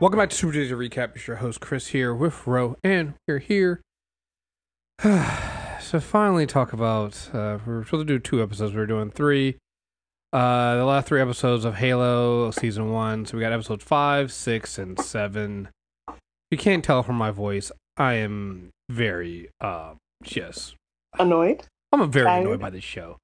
[0.00, 1.14] Welcome back to Super Tuesday Recap.
[1.14, 3.82] It's your host Chris here with Ro, and we're here
[5.02, 7.28] to finally talk about.
[7.34, 8.74] Uh, we are supposed to do two episodes.
[8.74, 9.58] We are doing three.
[10.32, 13.26] Uh, the last three episodes of Halo season one.
[13.26, 15.68] So we got episode five, six, and seven.
[16.50, 17.70] You can't tell from my voice.
[17.98, 20.76] I am very uh just
[21.18, 21.64] Annoyed?
[21.92, 22.40] I'm very Tired?
[22.46, 23.18] annoyed by this show.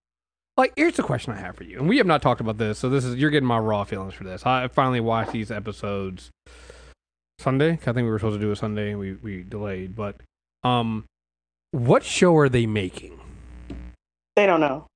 [0.56, 2.78] Like, here's the question I have for you, and we have not talked about this,
[2.78, 4.44] so this is you're getting my raw feelings for this.
[4.44, 6.30] I finally watched these episodes
[7.38, 7.72] Sunday.
[7.72, 9.94] I think we were supposed to do it Sunday, and we we delayed.
[9.94, 10.16] But
[10.64, 11.04] um,
[11.72, 13.18] what show are they making?
[14.36, 14.86] They don't know.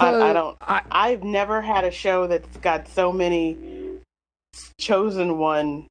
[0.00, 0.56] I, I don't.
[0.60, 3.56] I, I've never had a show that's got so many
[4.78, 5.86] chosen one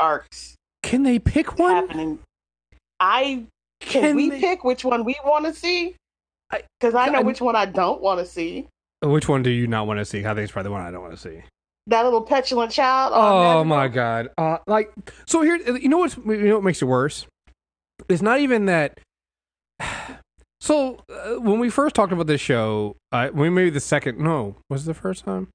[0.00, 1.72] arcs can they pick one?
[1.72, 2.18] happening.
[3.00, 3.44] I
[3.80, 5.94] can, Can we they- pick which one we want to see?
[6.50, 8.66] I- Because I, know I- which one I don't want to see.
[9.02, 10.20] Which one do you not want to see?
[10.20, 11.42] I think it's probably the one I don't want to see.
[11.88, 13.12] That little petulant child.
[13.14, 14.28] on Oh my god!
[14.36, 14.92] Uh, like,
[15.26, 17.26] so here, you know what's you know what makes it worse?
[18.08, 18.98] It's not even that.
[20.60, 24.56] So uh, when we first talked about this show, uh, we maybe the second no
[24.68, 25.48] was it the first time,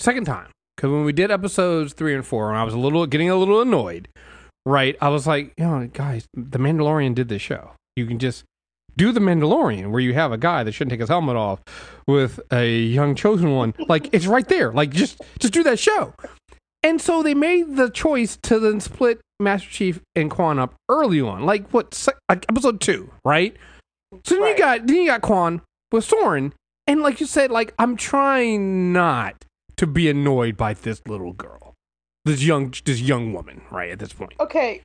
[0.00, 3.06] second time because when we did episodes three and four, and I was a little
[3.06, 4.08] getting a little annoyed,
[4.66, 4.96] right?
[5.00, 7.70] I was like, you know, guys, the Mandalorian did this show.
[7.94, 8.44] You can just
[8.96, 11.60] do the Mandalorian where you have a guy that shouldn't take his helmet off
[12.06, 13.74] with a young chosen one.
[13.88, 14.72] Like it's right there.
[14.72, 16.14] Like just just do that show.
[16.82, 21.20] And so they made the choice to then split Master Chief and Quan up early
[21.20, 23.56] on, like what, like episode two, right?
[24.24, 24.50] So then Right.
[24.56, 26.52] you got then you got Quan with Soren,
[26.86, 29.44] and like you said, like I'm trying not
[29.76, 31.74] to be annoyed by this little girl,
[32.24, 34.34] this young this young woman, right at this point.
[34.40, 34.80] Okay.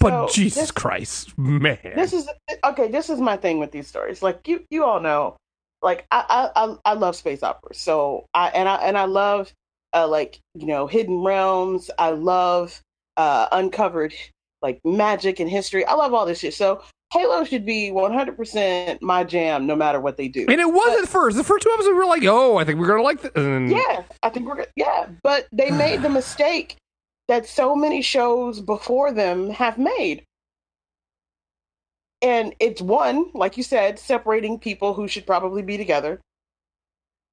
[0.00, 2.28] But so Jesus this- Christ, man, This is
[2.64, 2.88] okay.
[2.88, 4.22] This is my thing with these stories.
[4.22, 5.36] Like you, you all know,
[5.82, 7.78] like I, I, I, love space operas.
[7.78, 9.52] So I and I and I love,
[9.92, 11.90] uh, like you know, hidden realms.
[11.98, 12.80] I love
[13.16, 14.14] uh, uncovered
[14.62, 15.84] like magic and history.
[15.84, 16.54] I love all this shit.
[16.54, 16.82] So
[17.12, 20.46] Halo should be one hundred percent my jam, no matter what they do.
[20.48, 21.36] and it was at first.
[21.36, 23.32] The first two episodes were like, oh, I think we're gonna like this.
[23.34, 24.68] And Yeah, I think we're good.
[24.76, 26.76] Yeah, but they made the mistake
[27.28, 30.24] that so many shows before them have made.
[32.20, 36.20] And it's one, like you said, separating people who should probably be together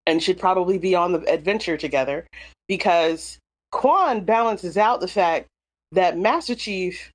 [0.05, 2.27] and should probably be on the adventure together
[2.67, 3.39] because
[3.71, 5.47] Quan balances out the fact
[5.91, 7.11] that Master Chief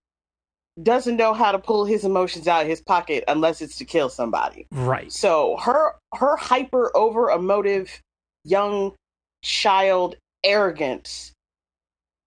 [0.83, 4.09] doesn't know how to pull his emotions out of his pocket unless it's to kill
[4.09, 4.67] somebody.
[4.73, 5.13] right.
[5.13, 8.01] So her her hyper over emotive
[8.45, 8.95] young
[9.43, 11.33] child arrogance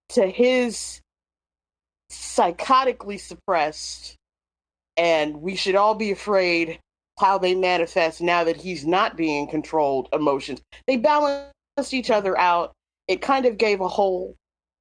[0.09, 1.01] to his
[2.11, 4.15] psychotically suppressed
[4.97, 6.79] and we should all be afraid
[7.19, 10.61] how they manifest now that he's not being controlled emotions.
[10.87, 12.71] They balanced each other out.
[13.07, 14.35] It kind of gave a whole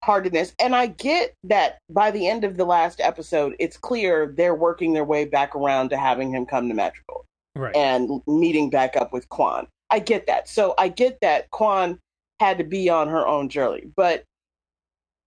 [0.05, 0.53] heartedness.
[0.61, 4.93] And I get that by the end of the last episode, it's clear they're working
[4.93, 7.25] their way back around to having him come to Madrigal
[7.55, 7.77] Right.
[7.77, 9.67] and meeting back up with Quan.
[9.91, 10.49] I get that.
[10.49, 11.99] So I get that Quan
[12.41, 13.85] had to be on her own journey.
[13.95, 14.25] But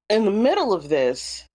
[0.09, 1.45] in the middle of this,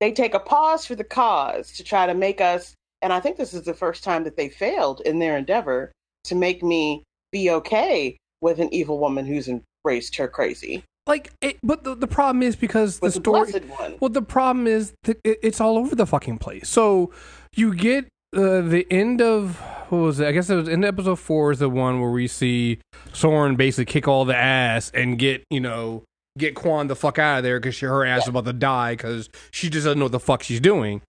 [0.00, 3.36] they take a pause for the cause to try to make us, and I think
[3.36, 5.92] this is the first time that they failed in their endeavor
[6.24, 10.84] to make me be okay with an evil woman who's embraced her crazy.
[11.06, 13.52] like, it, but the, the problem is because the With the story.
[13.52, 13.96] one.
[14.00, 16.68] Well, the problem is that it, it's all over the fucking place.
[16.68, 17.12] So
[17.54, 19.60] you get uh, the end of
[19.90, 20.26] what was it?
[20.26, 22.80] I guess it was end of episode four is the one where we see
[23.12, 26.02] Soren basically kick all the ass and get you know
[26.38, 29.28] get Quan the fuck out of there because her ass is about to die because
[29.50, 31.02] she just doesn't know what the fuck she's doing.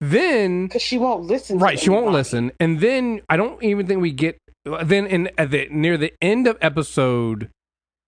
[0.00, 1.58] Then Because she won't listen.
[1.58, 5.50] right, she won't listen, and then I don't even think we get then in at
[5.50, 7.50] the near the end of episode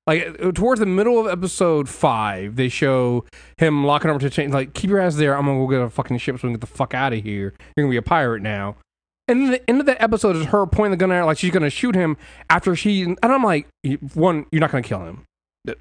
[0.06, 3.24] like uh, towards the middle of episode five, they show
[3.58, 4.52] him locking up to change.
[4.54, 5.36] Like, keep your ass there.
[5.36, 7.22] I'm gonna go get a fucking ship so we can get the fuck out of
[7.22, 7.54] here.
[7.76, 8.76] You're gonna be a pirate now.
[9.28, 11.36] And then the end of that episode is her pointing the gun at her like
[11.36, 12.16] she's gonna shoot him
[12.48, 13.02] after she.
[13.02, 13.68] And I'm like,
[14.14, 15.24] one, you're not gonna kill him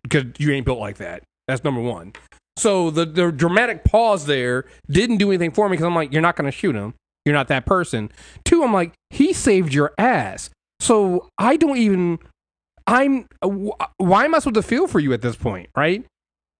[0.03, 1.23] because you ain't built like that.
[1.47, 2.13] That's number one.
[2.57, 6.21] So the the dramatic pause there didn't do anything for me because I'm like, you're
[6.21, 6.93] not gonna shoot him.
[7.25, 8.11] You're not that person.
[8.45, 10.49] Two, I'm like, he saved your ass.
[10.79, 12.19] So I don't even.
[12.87, 13.27] I'm.
[13.41, 16.05] Uh, uh, why am I supposed to feel for you at this point, right?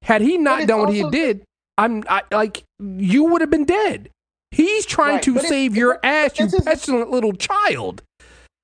[0.03, 1.44] Had he not done what he did,
[1.77, 4.09] I'm I, like you would have been dead.
[4.51, 8.01] He's trying Right, to save your ass, you is- petulant little child.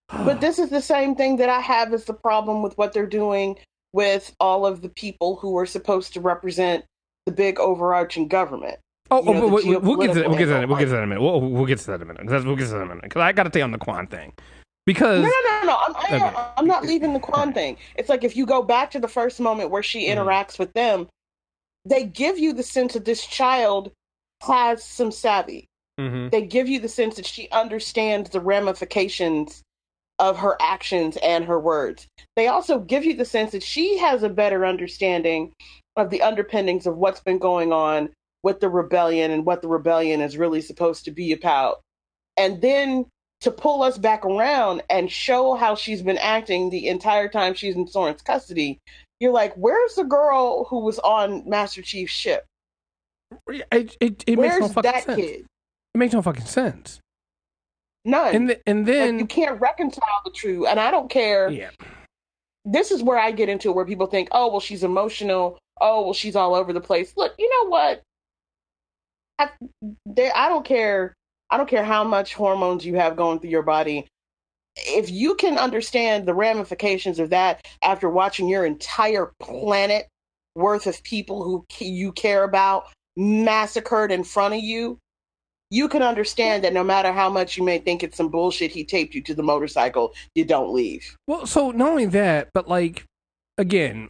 [0.09, 3.07] But this is the same thing that I have as the problem with what they're
[3.07, 3.57] doing
[3.93, 6.83] with all of the people who are supposed to represent
[7.25, 8.77] the big overarching government.
[9.11, 10.29] Oh, you know, oh, but we'll, we'll get to that.
[10.29, 10.67] We'll get to that.
[10.67, 11.21] We'll get to that in a minute.
[11.21, 12.25] We'll, we'll get to that in a minute.
[12.25, 14.07] We'll get to that in a minute because I got to stay on the Quan
[14.07, 14.33] thing
[14.85, 15.77] because No, no, no, no.
[15.87, 16.51] I'm, I, Okay.
[16.57, 17.77] I'm not leaving the Quan thing.
[17.95, 20.17] It's like if you go back to the first moment where she Mhm.
[20.17, 21.07] interacts with them,
[21.85, 23.91] they give you the sense that this child
[24.41, 25.67] has some savvy.
[25.99, 26.29] Mm-hmm.
[26.29, 29.61] They give you the sense that she understands the ramifications
[30.19, 32.07] of her actions and her words.
[32.35, 35.53] They also give you the sense that she has a better understanding
[35.95, 38.09] of the underpinnings of what's been going on
[38.43, 41.81] with the rebellion and what the rebellion is really supposed to be about.
[42.37, 43.05] And then
[43.41, 47.75] to pull us back around and show how she's been acting the entire time she's
[47.75, 48.79] in Soren's custody,
[49.19, 52.45] you're like, where's the girl who was on Master Chief's ship?
[53.47, 55.19] It, it, it makes no fucking that sense.
[55.19, 55.45] kid?
[55.93, 56.99] It makes no fucking sense.
[58.05, 58.35] None.
[58.35, 60.67] And th- and Like, then you can't reconcile the two.
[60.67, 61.49] And I don't care.
[61.49, 61.69] yeah,
[62.65, 65.57] This is where I get into it, where people think, oh, well, she's emotional.
[65.81, 67.13] Oh, well, she's all over the place.
[67.15, 68.01] Look, you know what?
[69.39, 69.49] I,
[70.05, 71.13] there, I don't care.
[71.49, 74.07] I don't care how much hormones you have going through your body.
[74.75, 80.07] If you can understand the ramifications of that after watching your entire planet
[80.55, 82.85] worth of people who you care about
[83.15, 84.97] massacred in front of you,
[85.73, 88.85] you can understand that no matter how much you may think it's some bullshit he
[88.85, 91.17] taped you to the motorcycle, you don't leave.
[91.27, 93.05] Well, so not only that, but like
[93.57, 94.09] again,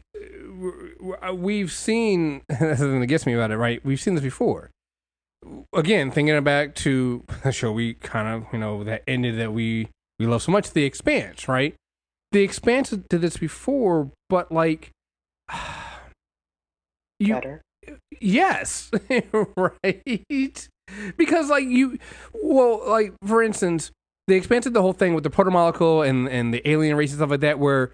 [1.34, 2.42] we've seen.
[2.50, 3.84] This is gonna gets me about it, right?
[3.86, 4.72] We've seen this before.
[5.74, 9.88] Again, thinking back to the show we kind of you know that ended that we
[10.20, 11.76] we love so much, The Expanse, right?
[12.34, 14.92] The Expanse did this before, but like.
[17.20, 17.62] You, Better.
[18.20, 18.92] Yes,
[19.56, 20.68] right.
[21.18, 22.00] Because like you,
[22.34, 23.92] well, like for instance,
[24.28, 27.30] they expanded the whole thing with the protomolecule and and the alien race and stuff
[27.30, 27.92] like that, where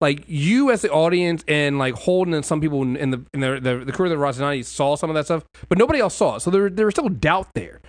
[0.00, 3.60] like you as the audience and like Holden and some people in the in the
[3.60, 6.36] the, the crew of the Rocinante saw some of that stuff, but nobody else saw
[6.36, 7.80] it, so there there was still doubt there.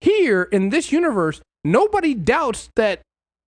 [0.00, 3.00] Here in this universe, nobody doubts that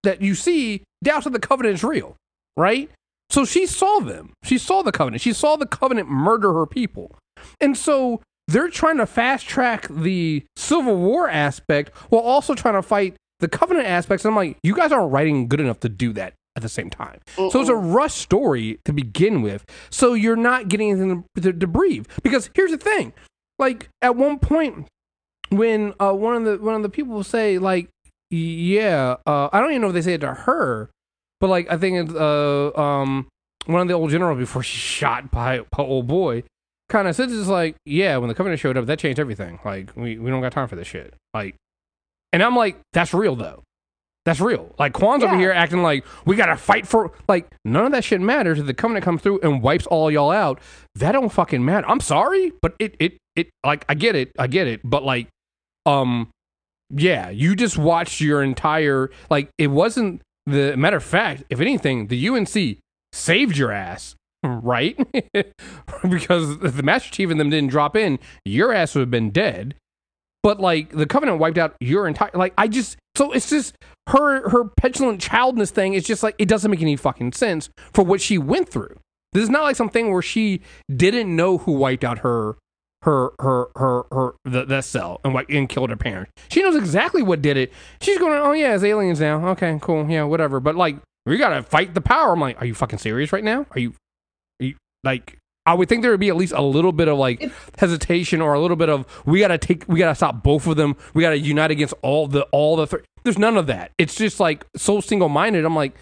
[0.03, 2.15] that you see doubts that the covenant is real,
[2.57, 2.89] right?
[3.29, 4.33] So she saw them.
[4.43, 5.21] She saw the covenant.
[5.21, 7.15] She saw the covenant murder her people.
[7.61, 12.81] And so they're trying to fast track the Civil War aspect while also trying to
[12.81, 14.25] fight the covenant aspects.
[14.25, 16.89] And I'm like, you guys aren't writing good enough to do that at the same
[16.89, 17.19] time.
[17.35, 19.63] So it's a rush story to begin with.
[19.91, 22.07] So you're not getting anything to, to, to breathe.
[22.23, 23.13] Because here's the thing.
[23.59, 24.87] Like at one point
[25.49, 27.89] when uh, one of the one of the people will say like
[28.29, 30.89] yeah uh, I don't even know if they say it to her
[31.39, 33.27] but like I think it's, uh, um,
[33.65, 36.43] one of the old generals before she shot by, by old boy
[36.89, 39.59] kind of says it's like, yeah, when the Covenant showed up, that changed everything.
[39.63, 41.13] Like we, we don't got time for this shit.
[41.33, 41.55] Like,
[42.33, 43.63] and I'm like, that's real though.
[44.25, 44.75] That's real.
[44.77, 48.21] Like Quan's over here acting like we gotta fight for like none of that shit
[48.21, 50.59] matters if the Covenant comes through and wipes all y'all out.
[50.95, 51.87] That don't fucking matter.
[51.87, 55.29] I'm sorry, but it it it like I get it, I get it, but like,
[55.85, 56.29] um,
[56.91, 62.07] yeah, you just watched your entire like it wasn't the matter of fact, if anything,
[62.07, 62.77] the UNSC
[63.13, 64.97] saved your ass, right?
[66.09, 69.31] because if the Master Chief and them didn't drop in, your ass would have been
[69.31, 69.75] dead.
[70.41, 73.75] But like the Covenant wiped out your entire like I just so it's just
[74.07, 75.93] her her petulant childness thing.
[75.93, 78.95] It's just like it doesn't make any fucking sense for what she went through.
[79.33, 80.61] This is not like something where she
[80.93, 82.55] didn't know who wiped out her
[83.01, 86.31] her her her her the, the cell and what and killed her parents.
[86.49, 87.71] She knows exactly what did it.
[88.01, 89.49] She's going, oh yeah, it's aliens now.
[89.49, 90.59] Okay, cool, yeah, whatever.
[90.59, 92.33] But like, we gotta fight the power.
[92.33, 93.65] I'm like, are you fucking serious right now?
[93.71, 93.93] Are you
[95.03, 95.37] like?
[95.65, 98.53] I would think there would be at least a little bit of like hesitation or
[98.53, 100.95] a little bit of we gotta take we gotta stop both of them.
[101.13, 102.87] We gotta unite against all the all the.
[102.87, 103.03] Th-.
[103.23, 103.91] There's none of that.
[103.97, 105.65] It's just like so single minded.
[105.65, 105.93] I'm like,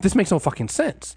[0.00, 1.16] this makes no fucking sense.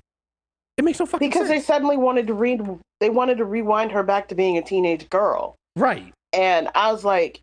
[0.77, 2.62] It makes no fucking because they suddenly wanted to read
[3.00, 6.13] they wanted to rewind her back to being a teenage girl right.
[6.34, 7.41] and i was like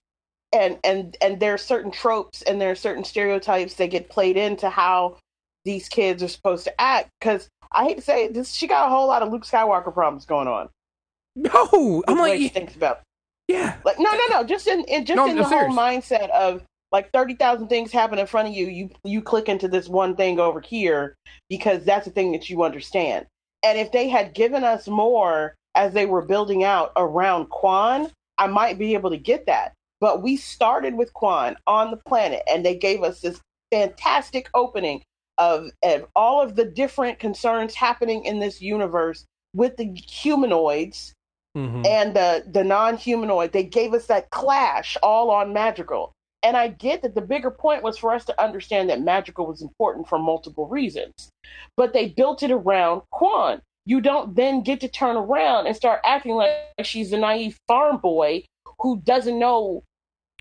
[0.52, 4.36] and and and there are certain tropes and there are certain stereotypes that get played
[4.36, 5.16] into how
[5.64, 8.86] these kids are supposed to act because i hate to say it, this she got
[8.86, 10.68] a whole lot of luke skywalker problems going on.
[11.36, 13.00] No, I'm the she like, thinks about
[13.48, 16.30] yeah, like no no no just in, in just No, in the I'm whole mindset
[16.30, 16.62] of
[16.92, 20.38] like 30,000 things happen in front of you you you click into this one thing
[20.38, 21.16] over here
[21.50, 23.26] because that's the thing that you understand.
[23.64, 28.46] And if they had given us more as they were building out around Quan I
[28.46, 29.74] might be able to get that.
[30.00, 33.40] But we started with Quan on the planet and they gave us this
[33.70, 35.02] fantastic opening
[35.38, 39.24] of, of all of the different concerns happening in this universe
[39.54, 41.12] with the humanoids
[41.56, 41.86] Mhm.
[41.86, 46.10] and the the non-humanoid they gave us that clash all on Madrigal
[46.42, 49.62] and i get that the bigger point was for us to understand that Madrigal was
[49.62, 51.12] important for multiple reasons
[51.76, 53.60] but they built it around quan.
[53.86, 56.50] You don't then get to turn around and start acting like
[56.82, 58.42] she's a naive farm boy
[58.80, 59.84] who doesn't know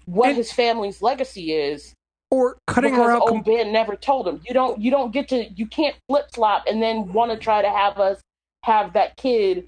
[0.05, 1.93] what And- his family's legacy is
[2.33, 3.29] or cutting because her out.
[3.29, 4.41] old Ben never told him.
[4.47, 7.61] You don't you don't get to you can't flip flop and then want to try
[7.61, 8.19] to have us
[8.63, 9.67] have that kid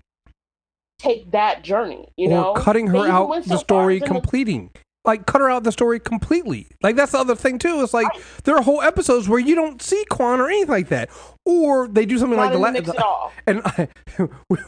[0.99, 2.07] take that journey.
[2.17, 4.71] You or know, cutting her out went the story in the- completing.
[5.03, 6.67] Like cut her out the story completely.
[6.81, 7.83] Like that's the other thing too.
[7.83, 8.07] It's like
[8.43, 11.11] there are whole episodes where you don't see Quan or anything like that,
[11.45, 13.31] or they do something not like the in the la- mix at all.
[13.45, 13.87] and I,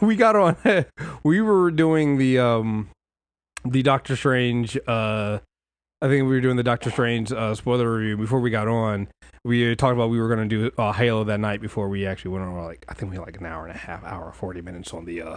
[0.00, 0.56] we got on
[1.24, 2.88] we were doing the um
[3.64, 5.40] the doctor strange uh
[6.02, 9.08] i think we were doing the doctor strange uh spoiler review before we got on
[9.44, 12.30] we talked about we were going to do uh, halo that night before we actually
[12.30, 14.60] went on like i think we had like an hour and a half hour 40
[14.62, 15.36] minutes on the uh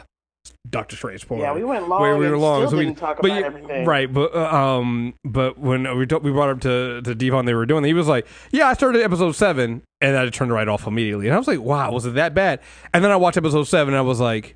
[0.70, 2.02] doctor strange spoiler Yeah, we went long.
[2.02, 3.86] Wait, we were long, so we- talk about you- everything.
[3.86, 4.46] Right, but uh,
[4.80, 7.84] um, but when we we brought up to to Devon, they were doing.
[7.84, 11.36] He was like, "Yeah, I started episode seven, and I turned right off immediately." And
[11.36, 12.60] I was like, "Wow, was it that bad?"
[12.92, 14.56] And then I watched episode seven, and I was like,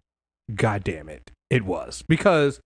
[0.55, 2.59] "God damn it, it was." Because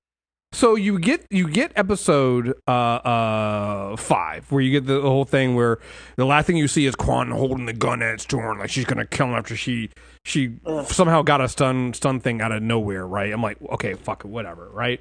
[0.51, 5.55] so you get you get episode uh uh five where you get the whole thing
[5.55, 5.77] where
[6.15, 9.05] the last thing you see is Quan holding the gun at Storm like she's gonna
[9.05, 9.89] kill him after she
[10.25, 13.31] she somehow got a stun stun thing out of nowhere right?
[13.31, 14.99] I'm like okay fuck it whatever right?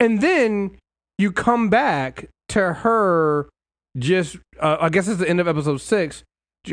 [0.00, 0.78] And then
[1.18, 3.48] you come back to her
[3.98, 6.24] just uh, I guess it's the end of episode six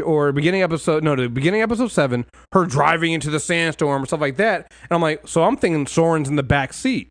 [0.04, 4.22] or beginning episode no the beginning episode seven her driving into the sandstorm or stuff
[4.22, 4.72] like that.
[4.84, 7.10] And I'm like so I'm thinking Soren's in the back seat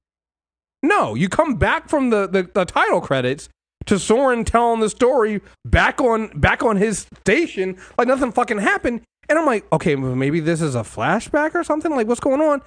[0.82, 3.48] no, you come back from the, the, the title credits
[3.86, 9.02] to Soren telling the story back on back on his station like nothing fucking happened.
[9.28, 11.94] And I'm like, okay, maybe this is a flashback or something.
[11.94, 12.62] Like, what's going on?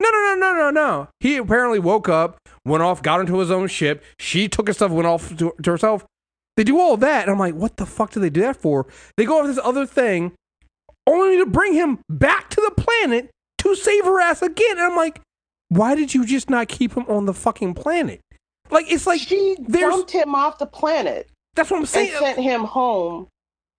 [0.00, 1.08] No, no, no, no, no, no.
[1.20, 4.02] He apparently woke up, went off, got into his own ship.
[4.18, 6.06] She took his stuff, went off to, to herself.
[6.56, 8.86] They do all that, and I'm like, what the fuck do they do that for?
[9.16, 10.32] They go off this other thing,
[11.06, 14.78] only to bring him back to the planet to save her ass again.
[14.78, 15.20] And I'm like,
[15.68, 18.20] why did you just not keep him on the fucking planet?
[18.70, 22.12] Like it's like she dumped him off the planet that's what I'm and saying.
[22.18, 23.28] sent him home.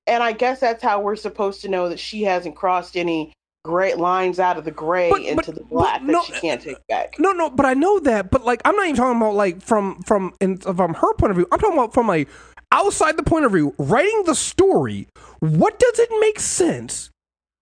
[0.08, 3.34] And I guess that's how we're supposed to know that she hasn't crossed any
[3.66, 6.62] great lines out of the gray But- into but- the black no- that she can't
[6.62, 7.16] take back.
[7.20, 8.32] No, no, but I know that.
[8.32, 11.36] But like, I'm not even talking about like from from in, from her point of
[11.38, 11.48] view.
[11.52, 12.30] I'm talking about from like
[12.72, 15.08] outside the point of view, writing the story.
[15.42, 17.10] What does it make sense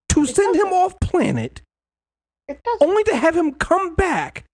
[0.09, 0.73] to It send him doesn't.
[0.77, 1.61] off planet.
[2.81, 4.45] Only to have him come back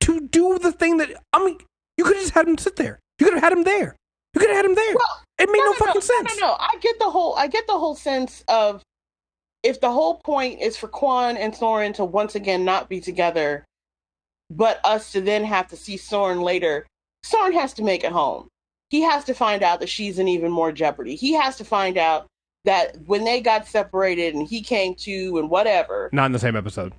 [0.00, 1.58] to do the thing that I mean?
[1.96, 2.98] You could have just had him sit there.
[3.18, 3.96] You could have had him there.
[4.34, 4.94] You could have had him there.
[4.94, 6.40] Well, it made no, fucking no, sense.
[6.40, 7.34] No, no, I get the whole.
[7.36, 8.82] I get the whole sense of
[9.62, 13.64] if the whole point is for Quan and Soren to once again not be together,
[14.50, 16.86] but us to then have to see Soren later.
[17.22, 18.48] Soren has to make it home.
[18.90, 21.16] He has to find out that she's in even more jeopardy.
[21.16, 22.26] He has to find out
[22.64, 26.10] that when they got separated and he came to and whatever.
[26.12, 26.92] Not in the same episode.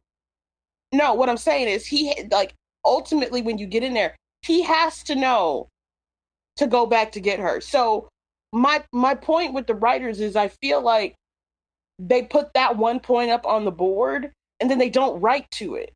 [0.92, 2.54] No, what I'm saying is he like
[2.86, 5.68] ultimately when you get in there, he has to know
[6.58, 7.62] to go back to get her.
[7.62, 8.10] So
[8.54, 11.16] my my point with the writers is I feel like
[12.00, 15.76] they put that one point up on the board and then they don't write to
[15.76, 15.94] it.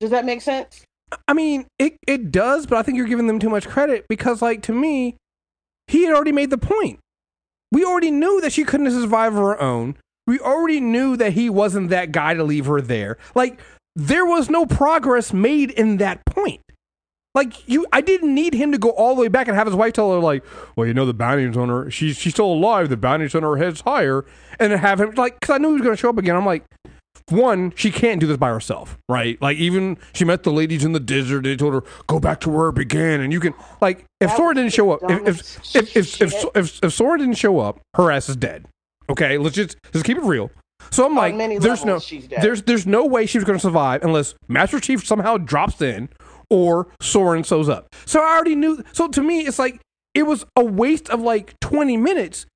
[0.00, 0.84] Does that make sense?
[1.28, 4.42] I mean, it it does, but I think you're giving them too much credit because,
[4.42, 5.16] like, to me,
[5.86, 6.98] he had already made the point.
[7.70, 9.96] We already knew that she couldn't survive her own.
[10.26, 13.18] We already knew that he wasn't that guy to leave her there.
[13.34, 13.60] Like,
[13.96, 16.60] there was no progress made in that point.
[17.34, 19.74] Like you, I didn't need him to go all the way back and have his
[19.74, 20.44] wife tell her, like,
[20.76, 21.90] "Well, you know, the bounty's on her.
[21.90, 22.90] She's she's still alive.
[22.90, 24.26] The bounty's on her head's higher."
[24.58, 26.36] And have him like, because I knew he was going to show up again.
[26.36, 26.64] I'm like,
[27.30, 29.40] one, she can't do this by herself, right?
[29.40, 31.44] Like even she met the ladies in the desert.
[31.44, 34.56] They told her go back to where it began, and you can like if Soren
[34.56, 38.10] didn't show up, if if if if, if, if, if Soren didn't show up, her
[38.10, 38.66] ass is dead.
[39.10, 40.50] Okay, let's just just keep it real.
[40.90, 42.42] So I'm oh, like, there's no, levels, she's dead.
[42.42, 46.08] there's there's no way she was going to survive unless Master Chief somehow drops in
[46.50, 47.86] or Soren shows up.
[48.04, 48.82] So I already knew.
[48.92, 49.80] So to me, it's like
[50.14, 52.46] it was a waste of like 20 minutes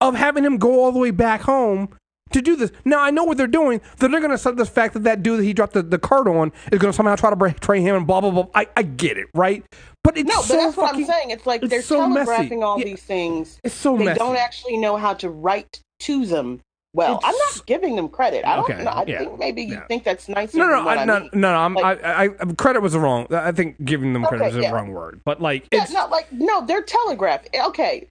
[0.00, 1.88] of having him go all the way back home
[2.32, 2.72] to do this.
[2.84, 3.80] Now I know what they're doing.
[3.98, 6.28] They're going to set the fact that that dude that he dropped the, the card
[6.28, 8.48] on is going to somehow try to betray him and blah blah blah.
[8.54, 9.64] I, I get it, right?
[10.02, 11.30] But it's No, but so that's what I'm saying.
[11.30, 12.26] It's like it's they're so messy.
[12.26, 12.84] telegraphing all Yeah.
[12.84, 13.58] these things.
[13.64, 14.18] It's so they messy.
[14.18, 16.60] don't actually know how to write to them
[16.94, 17.20] well.
[17.22, 18.44] I'm not giving them credit.
[18.46, 18.90] I don't Okay, know.
[18.90, 19.86] I yeah, think maybe you yeah.
[19.86, 21.30] think that's nicer no, no, I, I, no, mean.
[21.34, 21.58] no, no.
[21.58, 23.26] I'm, Like- I, I, I, credit was the wrong.
[23.32, 24.70] I think giving them credit Okay, was yeah.
[24.70, 25.20] the wrong word.
[25.24, 27.50] But like, it's no, like no, they're telegraphing.
[27.66, 28.08] Okay,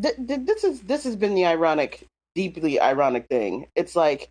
[0.00, 3.66] th- th- this is this has been the ironic, deeply ironic thing.
[3.76, 4.28] It's like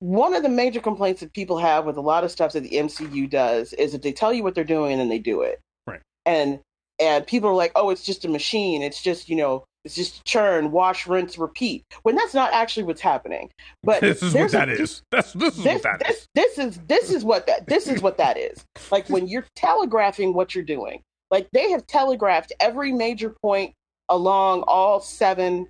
[0.00, 2.70] one of the major complaints that people have with a lot of stuff that the
[2.70, 5.60] MCU does is that they tell you what they're doing and then they do it.
[5.86, 6.00] Right.
[6.26, 6.58] And
[6.98, 8.82] and people are like, oh, it's just a machine.
[8.82, 11.84] It's just you know, it's just churn, wash, rinse, repeat.
[12.02, 13.50] When that's not actually what's happening.
[13.82, 15.02] But this is what there's a is.
[15.10, 16.28] That's this is this, what that this, is.
[16.34, 18.64] this is this is what that this is what that is.
[18.90, 21.02] Like when you're telegraphing what you're doing.
[21.30, 23.72] Like they have telegraphed every major point
[24.08, 25.68] along all seven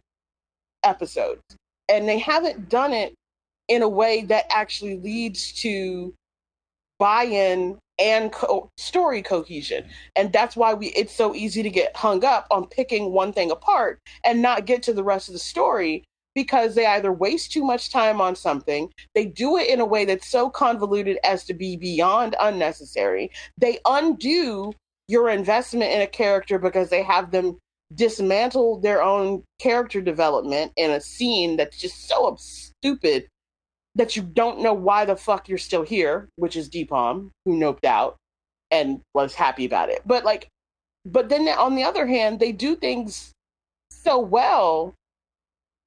[0.83, 1.41] episodes.
[1.89, 3.15] And they haven't done it
[3.69, 6.13] in a way that actually leads to
[6.99, 9.85] buy-in and co- story cohesion.
[10.17, 13.51] And that's why we it's so easy to get hung up on picking one thing
[13.51, 16.05] apart and not get to the rest of the story
[16.35, 20.07] because they either waste too much time on something they do it in a way
[20.07, 24.73] that's so convoluted as to be beyond unnecessary they undo
[25.09, 27.59] your investment in a character because they have them
[27.95, 33.29] dismantle their own character development in a scene that's just so stupid
[33.95, 37.85] that you don't know why the fuck you're still here, which is Deepam, who noped
[37.85, 38.17] out
[38.71, 40.03] and was happy about it.
[40.07, 40.49] But like,
[41.05, 43.33] but then on the other hand, they do things
[43.91, 44.95] so well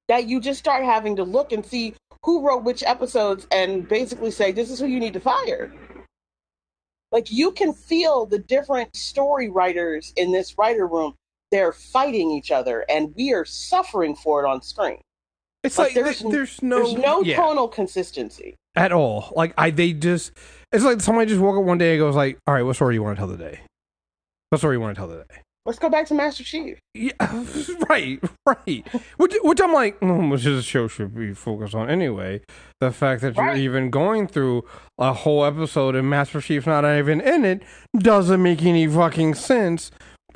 [0.07, 4.31] that you just start having to look and see who wrote which episodes and basically
[4.31, 5.71] say, this is who you need to fire.
[7.11, 11.15] Like, you can feel the different story writers in this writer room.
[11.51, 14.99] They're fighting each other, and we are suffering for it on screen.
[15.65, 17.37] It's like, like there's, there's no there's no yeah.
[17.37, 19.33] tonal consistency at all.
[19.35, 20.31] Like I they just
[20.71, 22.93] it's like somebody just woke up one day and goes like, "All right, what story
[22.93, 23.61] do you want to tell today?
[24.49, 26.77] What story do you want to tell today?" Let's go back to Master Chief.
[26.93, 27.13] Yeah,
[27.89, 28.87] right, right.
[29.17, 32.41] which, which I'm like, mm, which this show should be focused on anyway.
[32.79, 34.63] The fact that you're even going through
[34.99, 37.63] a whole episode and Master Chief's not even in it
[37.97, 39.89] doesn't make any fucking sense.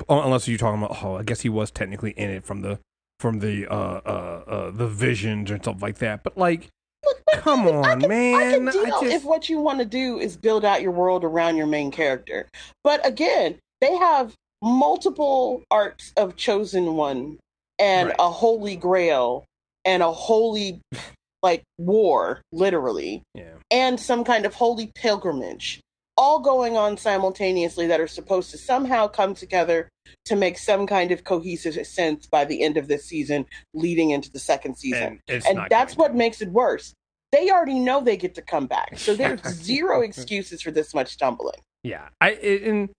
[0.08, 2.80] Unless you're talking about, oh, I guess he was technically in it from the
[3.20, 6.24] from the uh, uh, uh, the visions and stuff like that.
[6.24, 6.68] But like,
[7.34, 8.34] come on, I can, man.
[8.34, 9.04] I can deal I just...
[9.04, 12.48] if what you want to do is build out your world around your main character.
[12.82, 17.38] But again, they have multiple arcs of chosen one
[17.78, 18.16] and right.
[18.18, 19.44] a holy grail
[19.84, 20.80] and a holy
[21.42, 23.54] like war literally yeah.
[23.70, 25.80] and some kind of holy pilgrimage
[26.20, 29.88] all going on simultaneously that are supposed to somehow come together
[30.26, 34.30] to make some kind of cohesive sense by the end of this season, leading into
[34.30, 35.18] the second season.
[35.28, 36.92] And, and that's what makes it worse.
[37.32, 41.08] They already know they get to come back, so there's zero excuses for this much
[41.08, 41.60] stumbling.
[41.82, 42.90] Yeah, I and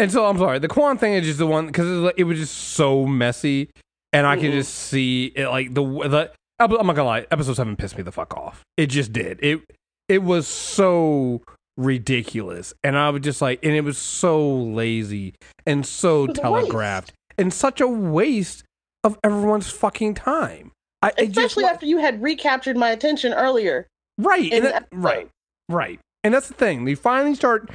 [0.00, 0.58] and so I'm sorry.
[0.58, 3.70] The Kwan thing is just the one because it was just so messy,
[4.12, 4.46] and I mm-hmm.
[4.46, 6.32] can just see it like the the.
[6.58, 8.62] I'm not gonna lie, episode seven pissed me the fuck off.
[8.76, 9.38] It just did.
[9.42, 9.60] It
[10.08, 11.42] it was so
[11.78, 12.74] ridiculous.
[12.84, 17.80] And I was just like, and it was so lazy and so telegraphed and such
[17.80, 18.64] a waste
[19.04, 20.72] of everyone's fucking time.
[21.00, 23.86] I, Especially just, after you had recaptured my attention earlier.
[24.18, 24.52] Right.
[24.52, 25.28] And that, right.
[25.68, 26.00] Right.
[26.24, 26.84] And that's the thing.
[26.84, 27.70] They finally start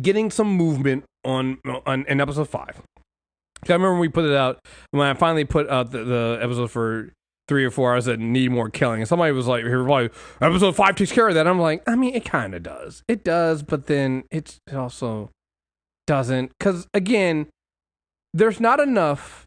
[0.00, 2.80] getting some movement on on in episode five.
[3.64, 4.60] I remember when we put it out
[4.92, 7.10] when I finally put out the, the episode for
[7.48, 9.00] three or four hours that need more killing.
[9.00, 11.46] And somebody was like, like episode five takes care of that.
[11.46, 13.02] I'm like, I mean, it kind of does.
[13.08, 15.30] It does, but then it also
[16.06, 16.52] doesn't.
[16.58, 17.46] Because again,
[18.34, 19.44] there's not enough.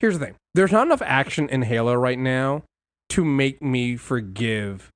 [0.00, 2.62] Here's the thing there's not enough action in Halo right now
[3.10, 4.90] to make me forgive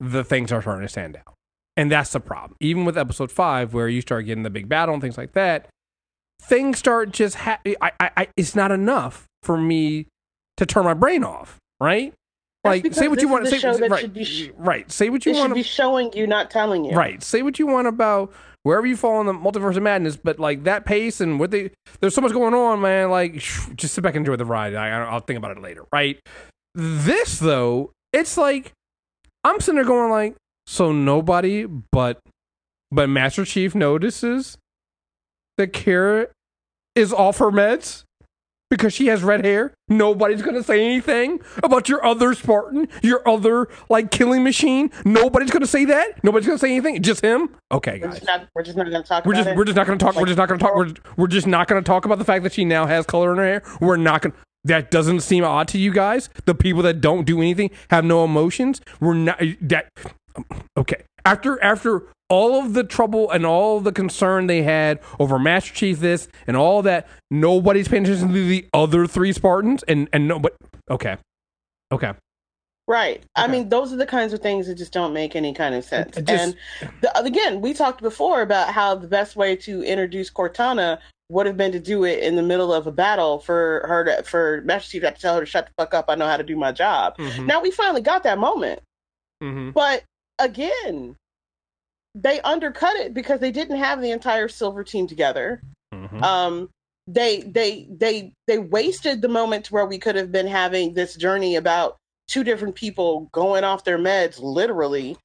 [0.00, 1.34] the things are starting to stand out.
[1.76, 2.56] And that's the problem.
[2.60, 5.68] Even with episode five, where you start getting the big battle and things like that,
[6.40, 7.36] things start just.
[7.36, 10.06] Ha- I, I, I, it's not enough for me
[10.56, 12.14] to turn my brain off right?
[12.64, 13.46] like say what you want.
[13.46, 14.90] Say, right, sh- right.
[14.90, 15.50] Say what you want.
[15.50, 16.92] to be showing you, not telling you.
[16.92, 17.22] Right.
[17.22, 18.32] Say what you want about
[18.62, 21.70] wherever you fall in the multiverse of madness, but like that pace and what they
[22.00, 23.10] there's so much going on, man.
[23.10, 24.74] Like just sit back and enjoy the ride.
[24.74, 25.84] I, I'll think about it later.
[25.92, 26.18] Right.
[26.74, 28.72] This though, it's like
[29.44, 30.34] I'm sitting there going like,
[30.66, 32.18] so nobody but
[32.90, 34.56] but Master Chief notices
[35.58, 36.28] that Kara
[36.94, 38.04] is off her meds
[38.76, 39.72] because she has red hair.
[39.88, 44.90] Nobody's going to say anything about your other Spartan, your other like killing machine.
[45.04, 46.22] Nobody's going to say that.
[46.24, 47.00] Nobody's going to say anything.
[47.02, 47.50] Just him.
[47.70, 48.20] Okay, guys.
[48.54, 49.24] We're just not, going to talk.
[49.24, 50.16] We're just we're just not going to talk.
[50.16, 50.74] We're just not going to talk.
[50.74, 53.32] We're we're just not going to talk about the fact that she now has color
[53.32, 53.62] in her hair.
[53.80, 54.32] We're not going.
[54.32, 56.30] To that doesn't seem odd to you guys.
[56.46, 58.80] The people that don't do anything have no emotions.
[58.98, 59.90] We're not that.
[60.76, 61.04] Okay.
[61.24, 66.00] After after all of the trouble and all the concern they had over Master Chief
[66.00, 70.38] this and all that, nobody's paying attention to the other three Spartans and and no
[70.38, 70.54] but
[70.90, 71.16] okay.
[71.92, 72.12] Okay.
[72.86, 73.16] Right.
[73.16, 73.24] Okay.
[73.36, 75.84] I mean, those are the kinds of things that just don't make any kind of
[75.84, 76.16] sense.
[76.16, 76.56] Just, and
[77.00, 80.98] the, again, we talked before about how the best way to introduce Cortana
[81.30, 84.22] would have been to do it in the middle of a battle for her to,
[84.24, 86.06] for Master Chief to tell her to shut the fuck up.
[86.08, 87.16] I know how to do my job.
[87.16, 87.46] Mm-hmm.
[87.46, 88.82] Now we finally got that moment.
[89.42, 89.70] Mm-hmm.
[89.70, 90.04] But
[90.38, 91.16] again,
[92.14, 95.60] they undercut it because they didn't have the entire silver team together.
[95.92, 96.22] Mm-hmm.
[96.22, 96.70] Um,
[97.06, 101.56] they they they they wasted the moment where we could have been having this journey
[101.56, 101.96] about
[102.28, 105.16] two different people going off their meds literally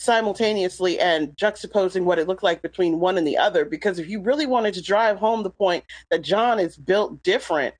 [0.00, 4.22] simultaneously and juxtaposing what it looked like between one and the other because if you
[4.22, 7.74] really wanted to drive home the point that John is built different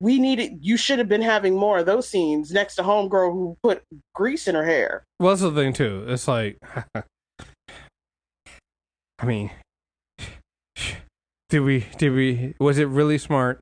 [0.00, 3.56] we needed you should have been having more of those scenes next to homegirl who
[3.62, 3.82] put
[4.14, 6.58] grease in her hair well that's the thing too it's like
[9.18, 9.50] I mean,
[11.48, 11.86] did we?
[11.96, 12.54] Did we?
[12.58, 13.60] Was it really smart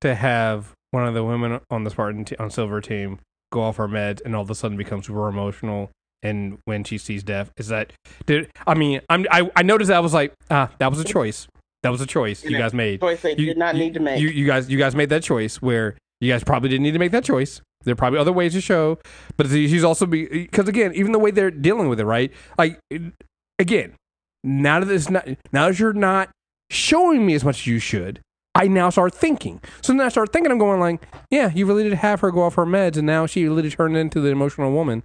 [0.00, 3.18] to have one of the women on the Spartan t- on Silver team
[3.52, 5.90] go off her meds and all of a sudden become super emotional?
[6.22, 7.92] And when she sees death, is that?
[8.26, 9.00] Did I mean?
[9.08, 9.26] I'm.
[9.30, 11.46] I, I noticed that I was like, ah, that was a choice.
[11.82, 13.00] That was a choice you guys made.
[13.00, 14.20] Choice they You- did not you- need to make.
[14.20, 16.98] You, you guys, you guys made that choice where you guys probably didn't need to
[16.98, 17.62] make that choice.
[17.84, 18.98] There are probably other ways to show,
[19.38, 22.30] but she's also be because again, even the way they're dealing with it, right?
[22.58, 22.78] Like
[23.58, 23.94] again,
[24.44, 26.30] now that it's not, now that you're not
[26.70, 28.20] showing me as much as you should,
[28.54, 29.60] I now start thinking.
[29.82, 32.42] So then I start thinking, I'm going like, yeah, you really did have her go
[32.42, 35.02] off her meds, and now she really turned into the emotional woman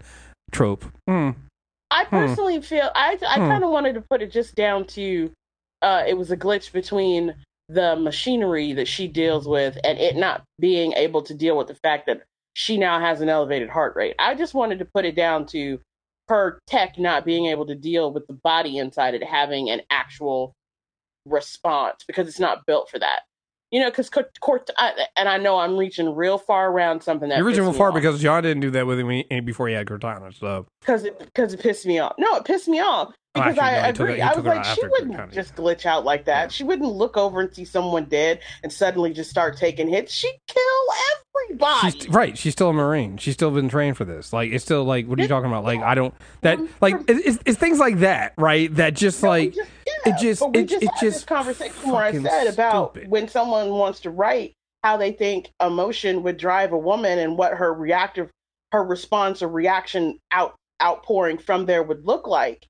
[0.52, 0.86] trope.
[1.08, 1.32] Hmm.
[1.91, 3.48] I personally feel I I Hmm.
[3.48, 5.32] kind of wanted to put it just down to
[5.82, 7.36] uh, it was a glitch between
[7.69, 11.76] the machinery that she deals with and it not being able to deal with the
[11.76, 14.15] fact that she now has an elevated heart rate.
[14.17, 15.80] I just wanted to put it down to
[16.28, 20.54] her tech not being able to deal with the body inside it having an actual
[21.26, 23.22] response because it's not built for that.
[23.72, 24.70] You know, because court
[25.18, 27.96] and I know I'm reaching real far around something that You're reaching far off.
[27.96, 30.34] because John didn't do that with him before he had Cortana.
[30.38, 32.14] So because it because it pissed me off.
[32.18, 34.22] No, it pissed me off Oh, because actually, I it- agree.
[34.22, 35.34] I was like, she wouldn't Cortana.
[35.34, 36.44] just glitch out like that.
[36.44, 36.48] Yeah.
[36.50, 40.14] She wouldn't look over and see someone dead and suddenly just start taking hits.
[40.14, 40.64] She'd kill
[41.82, 42.38] She's right.
[42.38, 43.18] She's still a marine.
[43.18, 44.34] She's still been trained for this.
[44.34, 45.63] Like it's still like what are you talking about?
[45.63, 48.74] Like I don't that like it, it's, it's things like that, right?
[48.76, 51.28] That just No, like just- yeah, it just- but it- just it had this just
[51.28, 53.10] conversation where I said about stupid.
[53.10, 57.54] when someone wants to write how they think emotion would drive a woman and what
[57.54, 58.30] her reactive
[58.72, 62.65] her response or reaction out outpouring from there would look like.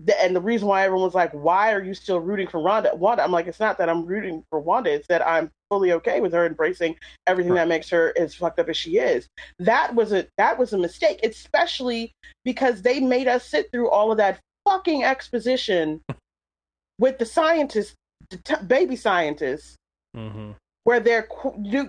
[0.00, 3.24] The, and the reason why everyone's like, "Why are you still rooting for Wanda?" Wanda,
[3.24, 6.32] I'm like, it's not that I'm rooting for Wanda; it's that I'm fully okay with
[6.32, 7.62] her embracing everything Right.
[7.62, 9.26] that makes her as fucked up as she is.
[9.58, 12.12] That was a that was a mistake, especially
[12.44, 16.00] because they made us sit through all of that fucking exposition
[16.98, 17.94] with the scientists,
[18.30, 19.76] the t- baby scientists,
[20.16, 20.54] Mhm.
[20.84, 21.28] where they're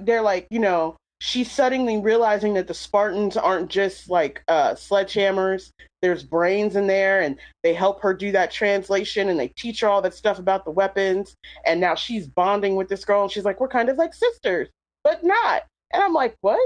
[0.01, 5.69] they're like, you know, she's suddenly realizing that the Spartans aren't just like uh, sledgehammers.
[6.01, 9.87] There's brains in there, and they help her do that translation, and they teach her
[9.87, 11.35] all that stuff about the weapons.
[11.65, 14.69] And now she's bonding with this girl, and she's like, we're kind of like sisters,
[15.03, 15.63] but not.
[15.91, 16.59] And I'm like, what?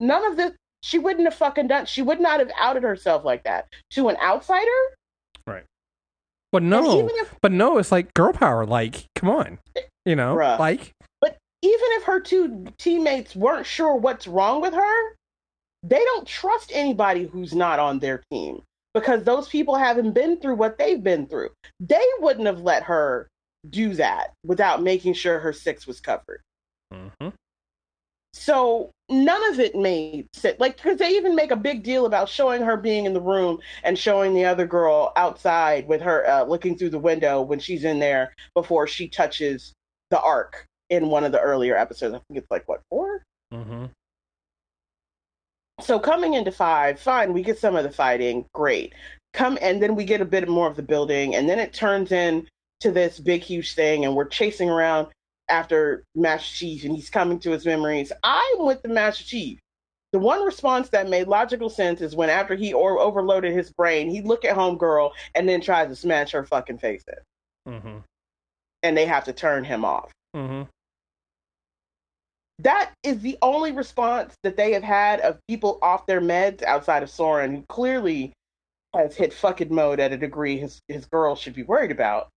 [0.00, 0.52] None of this.
[0.82, 1.86] She wouldn't have fucking done.
[1.86, 4.66] She would not have outed herself like that to an outsider.
[5.46, 5.62] Right.
[6.50, 8.66] But no, if but no, it's like girl power.
[8.66, 9.58] Like come on,
[10.04, 10.58] you know, Bruh.
[10.58, 10.92] like
[11.62, 15.16] even if her two teammates weren't sure what's wrong with her,
[15.82, 18.62] they don't trust anybody who's not on their team
[18.94, 21.50] because those people haven't been through what they've been through.
[21.80, 23.28] They wouldn't have let her
[23.68, 26.40] do that without making sure her six was covered.
[26.92, 27.32] Mhm.
[28.34, 30.58] So none of it made sense.
[30.58, 33.60] Like, because they even make a big deal about showing her being in the room
[33.82, 37.84] and showing the other girl outside with her uh, looking through the window when she's
[37.84, 39.74] in there before she touches
[40.10, 42.14] the arc in one of the earlier episodes.
[42.14, 43.22] I think it's like, what, four?
[43.52, 43.90] Mhm.
[45.82, 48.92] So coming into five, fine, we get some of the fighting, great.
[49.32, 52.12] Come and then we get a bit more of the building, and then it turns
[52.12, 52.46] in
[52.80, 55.08] to this big, huge thing, and we're chasing around
[55.48, 58.12] after Master Chief, and he's coming to his memories.
[58.22, 59.58] I'm with the Master Chief.
[60.12, 64.10] The one response that made logical sense is when after he or overloaded his brain,
[64.10, 68.04] he'd look at homegirl and then tries to smash her fucking face in, Mhm.
[68.82, 70.12] and they have to turn him off.
[70.36, 70.68] Mhm.
[72.62, 77.02] That is the only response that they have had of people off their meds outside
[77.02, 78.32] of Soren, who clearly
[78.94, 82.28] has hit fucking mode at a degree his his girl should be worried about.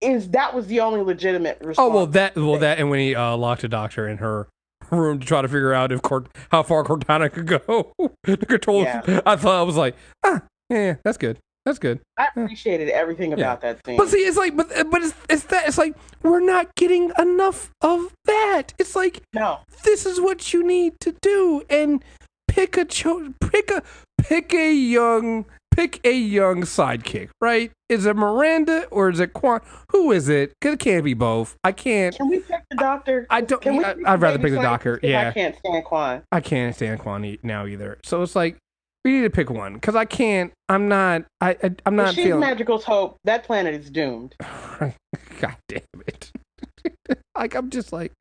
[0.00, 1.78] Is that was the only legitimate response?
[1.78, 4.48] Oh well, that well that and when he uh, locked a doctor in her
[4.90, 7.92] room to try to figure out if Cort- how far Cortana could go
[8.26, 8.82] to control.
[8.82, 9.20] Yeah.
[9.24, 11.38] I thought I was like, ah, yeah, yeah, that's good.
[11.64, 12.00] That's good.
[12.18, 13.96] I appreciated everything about that scene.
[13.96, 17.70] But see, it's like, but but it's it's that it's like we're not getting enough
[17.80, 18.74] of that.
[18.78, 22.04] It's like no, this is what you need to do, and
[22.48, 23.82] pick a cho- pick a
[24.18, 27.30] pick a young pick a young sidekick.
[27.40, 27.72] Right?
[27.88, 29.60] Is it Miranda or is it Quan?
[29.90, 30.52] Who is it?
[30.60, 30.80] Cause it?
[30.80, 31.56] can't be both.
[31.64, 32.14] I can't.
[32.14, 33.26] can we pick the doctor?
[33.30, 33.62] I don't.
[33.62, 35.00] Can we I, I'd rather pick the doctor.
[35.02, 36.22] Yeah, I can't stand Quan.
[36.30, 37.98] I can't stand Quan e- now either.
[38.04, 38.58] So it's like
[39.04, 40.52] we need to pick one because I can't.
[40.68, 41.24] I'm not.
[41.40, 42.40] I, I I'm If not she's feeling.
[42.40, 43.18] Madrigal's hope.
[43.24, 44.34] That planet is doomed.
[44.80, 46.32] God damn it!
[47.36, 48.12] like I'm just like,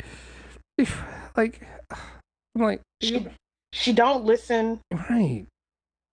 [1.38, 3.26] like I'm like She
[3.72, 4.82] she don't listen.
[5.10, 5.46] right.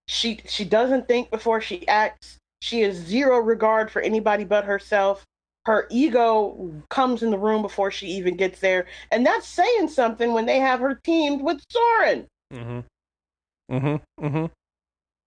[0.07, 2.39] She she doesn't think before she acts.
[2.63, 5.25] She has zero regard for anybody but herself.
[5.67, 10.33] Her ego comes in the room before she even gets there, and that's saying something
[10.33, 12.27] when they have her teamed with Soren.
[12.53, 12.81] Mm-hmm.
[13.75, 14.25] Mm-hmm.
[14.25, 14.47] Mm-hmm.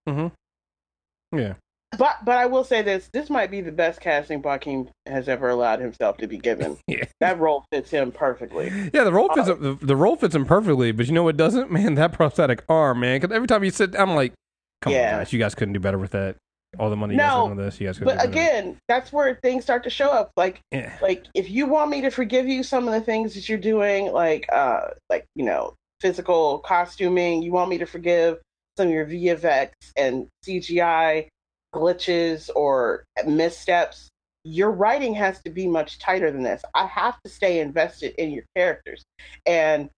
[0.08, 1.38] Mm-hmm.
[1.38, 1.54] Yeah.
[1.98, 5.50] but but I will say this: this might be the best casting Bokeem has ever
[5.50, 6.78] allowed himself to be given.
[6.88, 7.06] Yeah.
[7.22, 8.72] That role fits him perfectly.
[8.94, 9.56] Yeah, the role fits Oh.
[9.56, 11.72] the, the role fits him perfectly, but you know what doesn't?
[11.72, 13.20] Man, that prosthetic arm, man.
[13.20, 14.34] Because every time you sit, I'm like,
[14.82, 15.14] come Yeah.
[15.14, 16.36] on, guys, you guys couldn't do better with that.
[16.80, 18.00] All the money you guys No, on this, you guys.
[18.00, 20.32] But again, that's where things start to show up.
[20.36, 20.98] Like yeah.
[21.02, 24.12] like if you want me to forgive you some of the things that you're doing,
[24.12, 28.40] like uh like you know physical costuming, you want me to forgive
[28.78, 31.28] some of your VFX and CGI
[31.74, 34.10] glitches or missteps.
[34.46, 36.64] Your writing has to be much tighter than this.
[36.76, 39.04] I have to stay invested in your characters,
[39.46, 39.90] and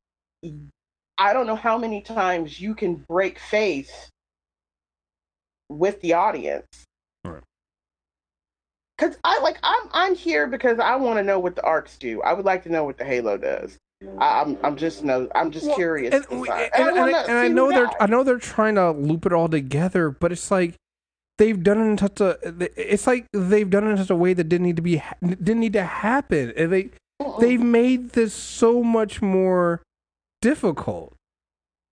[1.18, 4.10] I don't know how many times you can break faith
[5.70, 6.68] with the audience.
[7.24, 7.42] Right.
[8.98, 12.22] Cause I like I'm I'm here because I want to know what the arcs do.
[12.22, 13.78] I would like to know what the Halo does.
[14.20, 16.14] I, I'm I'm just no I'm just Well, curious.
[16.14, 17.90] And, and, find- and, I and I, and I know they're.
[18.02, 20.76] I know they're trying to loop it all together, but it's like
[21.38, 22.38] they've done it in such a
[22.76, 25.60] it's like they've done it in such a way that didn't need to be didn't
[25.60, 26.54] need to happen.
[26.58, 26.90] And they
[27.22, 27.40] Mm-mm.
[27.40, 29.82] they've made this so much more
[30.42, 31.14] difficult.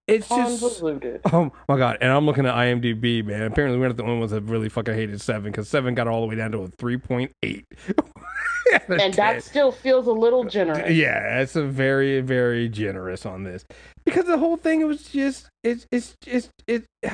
[0.07, 1.21] It's just convoluted.
[1.33, 1.97] oh my god!
[2.01, 3.43] And I'm looking at IMDb, man.
[3.43, 6.21] Apparently, we're not the only ones that really fucking hated Seven because Seven got all
[6.21, 7.65] the way down to a three point eight.
[8.89, 10.91] and that still feels a little generous.
[10.91, 13.63] yeah, it's a very very generous on this
[14.05, 16.85] because the whole thing was just it's it's just it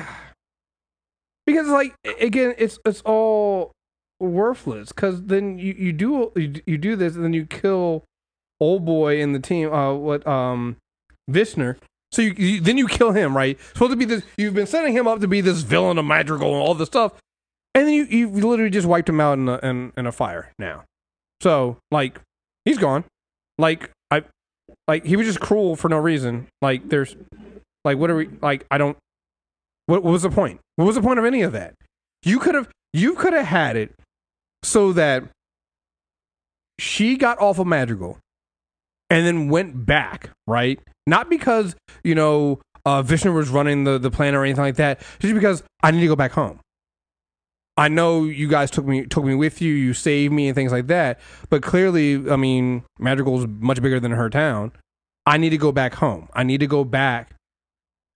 [1.46, 3.72] because like again it's it's all
[4.18, 8.04] worthless because then you you do you, you do this and then you kill
[8.60, 10.76] old boy in the team uh what um
[11.30, 11.76] Vinsher
[12.12, 13.58] so you, you then you kill him right?
[13.74, 16.52] Supposed to be this you've been setting him up to be this villain of Madrigal
[16.52, 17.12] and all this stuff
[17.74, 20.52] and then you you literally just wiped him out in a in, in a fire
[20.58, 20.84] now.
[21.40, 22.20] So like
[22.64, 23.04] he's gone.
[23.58, 24.24] Like I
[24.88, 26.48] like he was just cruel for no reason.
[26.60, 27.16] Like there's
[27.84, 28.96] like what are we like I don't
[29.86, 30.60] what, what was the point?
[30.76, 31.74] What was the point of any of that?
[32.24, 33.94] You could have you could have had it
[34.62, 35.24] so that
[36.78, 38.18] she got off of Madrigal
[39.10, 40.80] and then went back, right?
[41.06, 45.00] Not because, you know, uh, Vishnu was running the, the plan or anything like that,
[45.18, 46.60] just because I need to go back home.
[47.76, 50.72] I know you guys took me took me with you, you saved me and things
[50.72, 51.18] like that,
[51.48, 54.72] but clearly, I mean, Madrigal's much bigger than her town.
[55.26, 56.28] I need to go back home.
[56.34, 57.34] I need to go back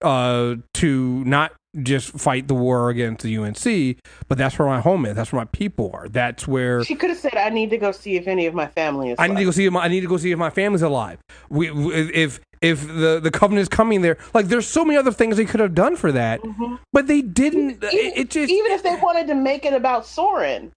[0.03, 1.53] uh, to not
[1.83, 5.17] just fight the war against the UNSC, but that's where my home is.
[5.17, 6.09] That's where my people are.
[6.09, 8.67] That's where She could have said, "I need to go see if any of my
[8.67, 10.39] family is." I need to go see if my, I need to go see if
[10.39, 11.19] my family's alive.
[11.49, 11.69] We,
[12.15, 15.45] if if the the covenant is coming there, like there's so many other things they
[15.45, 16.79] could have done for that, Mhm.
[16.93, 17.83] but they didn't.
[17.85, 20.73] Even, It, it just even if they wanted to make it about Soren,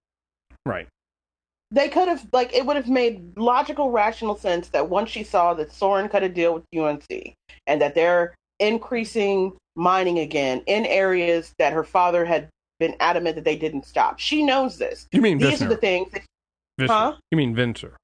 [0.66, 0.86] right.
[1.70, 5.54] they could have like it would have made logical, rational sense that once she saw
[5.54, 7.34] that Soren cut a deal with UNSC
[7.66, 12.48] and that they're increasing mining again in areas that her father had
[12.80, 14.18] been adamant that they didn't stop.
[14.18, 15.06] She knows this.
[15.12, 16.22] You mean These are the things that.
[16.88, 17.16] Huh?
[17.30, 17.96] You mean Venture?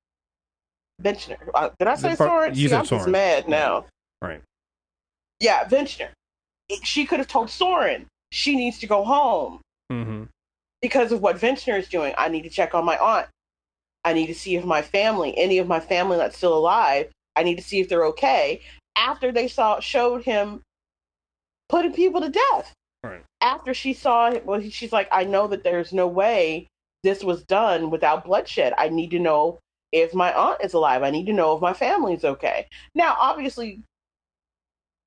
[1.00, 1.36] Ventnor.
[1.54, 2.54] Uh, did I say Soren?
[2.54, 3.10] you See, I'm just Soren.
[3.12, 3.86] mad now.
[4.22, 4.40] Right.
[5.40, 6.10] Yeah, Ventnor.
[6.82, 9.60] She could have told Soren she needs to go home
[9.92, 10.24] Mm-hmm.
[10.80, 12.14] because of what Ventnor is doing.
[12.16, 13.26] I need to check on my aunt.
[14.04, 17.42] I need to see if my family, any of my family that's still alive, I
[17.42, 18.62] need to see if they're okay.
[18.96, 20.62] After they saw showed him
[21.68, 22.72] putting people to death.
[23.02, 23.22] Right.
[23.40, 26.68] After she saw it, well, she's like, I know that there's no way
[27.02, 28.72] this was done without bloodshed.
[28.78, 29.58] I need to know
[29.92, 31.02] if my aunt is alive.
[31.02, 32.66] I need to know if my family's okay.
[32.94, 33.82] Now, obviously,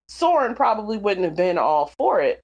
[0.08, 2.39] Soren probably wouldn't have been all for it.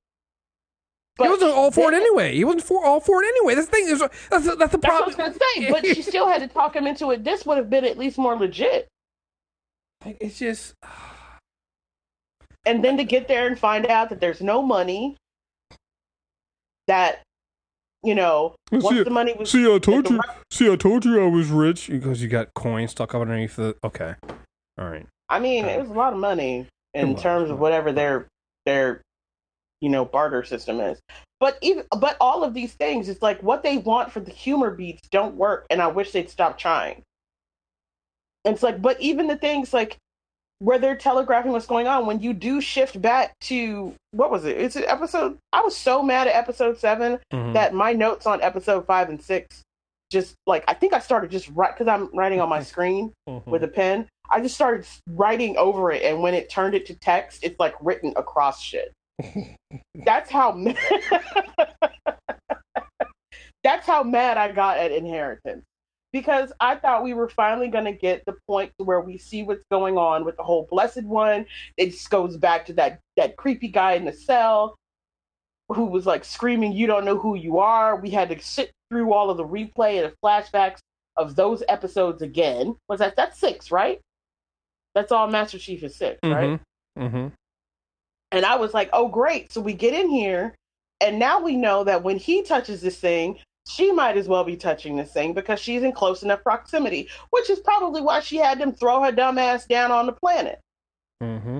[1.21, 2.35] he wasn't all for it anyway.
[2.35, 3.55] He wasn't for all for it anyway.
[3.55, 3.87] That's the thing.
[3.87, 5.07] Is, that's the, that's the That's what I problem.
[5.07, 7.23] was gonna say, but she still had to talk him into it.
[7.23, 8.87] This would have been at least more legit.
[10.03, 11.12] Like, it's just ah.
[12.65, 15.17] And then to get there and find out that there's no money,
[16.87, 17.21] that
[18.03, 19.73] you know, once see, the money was see.
[19.73, 20.19] I told you.
[20.51, 23.75] See, I told you I was rich because you got coins stuck up underneath the.
[23.83, 24.15] Okay,
[24.77, 25.07] all right.
[25.29, 28.27] I mean, it was a lot of money in terms of whatever their
[28.65, 29.01] their
[29.79, 30.99] you know barter system is.
[31.39, 34.71] But even but all of these things, it's like what they want for the humor
[34.71, 37.03] beats don't work, and I wish they'd stop trying.
[38.45, 39.97] And it's like, but even the things like
[40.59, 44.57] where they're telegraphing what's going on, when you do shift back to what was it
[44.57, 44.61] it?
[44.61, 45.37] Is an episode?
[45.51, 47.53] I was so mad at episode seven Mhm.
[47.53, 49.61] that my notes on episode five and six
[50.11, 53.45] just like I think I started just right because I'm writing on my screen Mhm.
[53.47, 54.07] with a pen.
[54.29, 57.73] I just started writing over it, and when it turned it to text, it's like
[57.81, 58.93] written across shit.
[59.95, 60.51] That's how.
[63.63, 65.63] That's how mad I got at Inheritance
[66.13, 69.43] because I thought we were finally going to get the point to where we see
[69.43, 71.45] what's going on with the whole Blessed One.
[71.75, 74.77] It just goes back to that that creepy guy in the cell.
[75.69, 79.11] who was like screaming, "You don't know who you are." We had to sit through
[79.13, 80.79] all of the replay and the flashbacks
[81.17, 82.75] of those episodes again.
[82.89, 83.99] Was that that's six, right?
[84.93, 86.59] That's all Master Chief is 6 right?
[86.99, 87.27] Mm-hmm.
[88.31, 90.53] And I was like, "Oh, great!" So we get in here,
[91.01, 94.57] and now we know that when he touches this thing, she might as well be
[94.57, 98.59] touching this thing because she's in close enough proximity, which is probably why she had
[98.59, 100.59] them throw her dumb ass down on the planet.
[101.21, 101.59] Mm-hmm.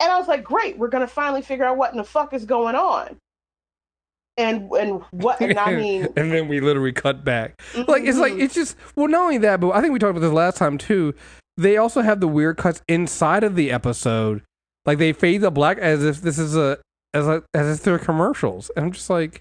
[0.00, 2.44] And I was like, great, we're gonna finally figure out what in the fuck is
[2.44, 3.16] going on.
[4.36, 7.60] And and what and I mean and then we literally cut back.
[7.86, 8.40] Like it's like Mhm.
[8.42, 10.76] it's just well, not only that, but I think we talked about this last time
[10.78, 11.14] too.
[11.56, 14.42] They also have the weird cuts inside of the episode,
[14.84, 16.78] like they fade the black as if this is a
[17.14, 18.70] as a, as if they're commercials.
[18.76, 19.40] And I'm just like,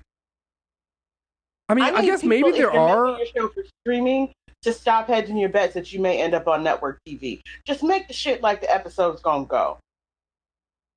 [1.67, 3.07] I mean, I, need guess people, maybe there are.
[3.13, 4.31] making your show for streaming
[4.61, 7.41] to stop hedging your bets that you may end up on network TV.
[7.65, 9.79] Just make the shit like the episode's gonna go.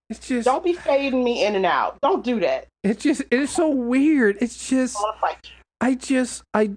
[0.09, 1.99] It's just Don't be fading me in and out.
[2.01, 2.69] Don't do that.
[2.85, 4.37] it's just it is so weird.
[4.41, 5.51] It's just I wanna fight you.
[5.81, 6.71] I just I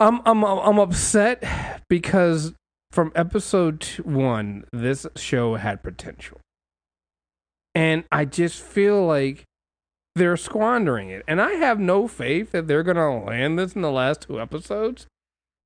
[0.00, 2.52] I'm I'm I'm upset because
[2.90, 6.40] from episode 1 this show had potential.
[7.76, 9.44] And I just feel like
[10.16, 11.22] they're squandering it.
[11.28, 14.40] And I have no faith that they're going to land this in the last two
[14.40, 15.06] episodes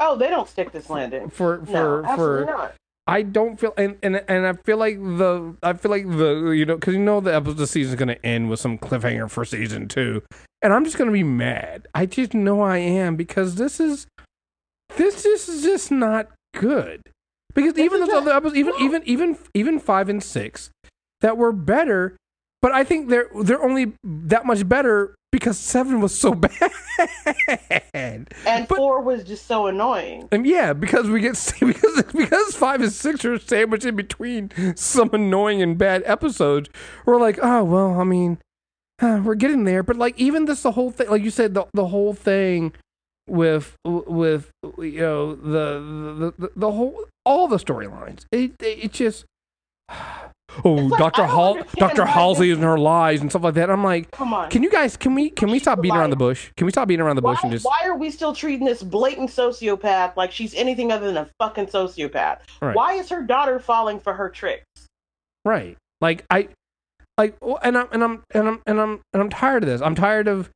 [0.02, 1.28] Oh, they don't stick this landing.
[1.30, 2.74] for for absolutely for not.
[3.06, 6.64] I don't feel and, and and I feel like the I feel like the you
[6.64, 9.88] know because you know the episode the season's gonna end with some cliffhanger for season
[9.88, 10.22] two,
[10.62, 11.86] and I'm just gonna be mad.
[11.94, 14.06] I just know I am because this is
[14.96, 17.02] this is just not good.
[17.54, 20.70] Because even not- other episodes, even even even even five and six,
[21.20, 22.16] that were better,
[22.62, 26.70] but I think they're they're only that much better because seven was so bad.
[27.94, 28.28] And
[28.68, 30.28] But- four was just so annoying.
[30.32, 35.10] and yeah, because we get because because five and six are sandwiched in between some
[35.12, 36.68] annoying and bad episodes.
[37.06, 38.38] We're like, oh well, I mean,
[39.00, 39.82] uh, we're getting there.
[39.82, 42.72] But like, even this, the whole thing, like you said, the the whole thing
[43.28, 45.78] with with you know the
[46.18, 48.24] the the, the whole all the storylines.
[48.32, 49.24] It, it it just.
[50.64, 53.70] Oh, like, I Hall, Doctor Halsey and her lies and stuff like that.
[53.70, 54.50] I'm like, Come on.
[54.50, 56.50] can you guys, can we, can we stop beating around the bush?
[56.56, 58.66] Can we stop beating around the why, bush and just why are we still treating
[58.66, 62.38] this blatant sociopath like she's anything other than a fucking sociopath?
[62.60, 62.74] Right.
[62.74, 64.64] Why is her daughter falling for her tricks?
[65.44, 65.76] Right.
[66.00, 66.48] Like I
[67.18, 69.80] like and I'm and I'm and I'm and I'm and I'm tired of this.
[69.80, 70.50] I'm tired of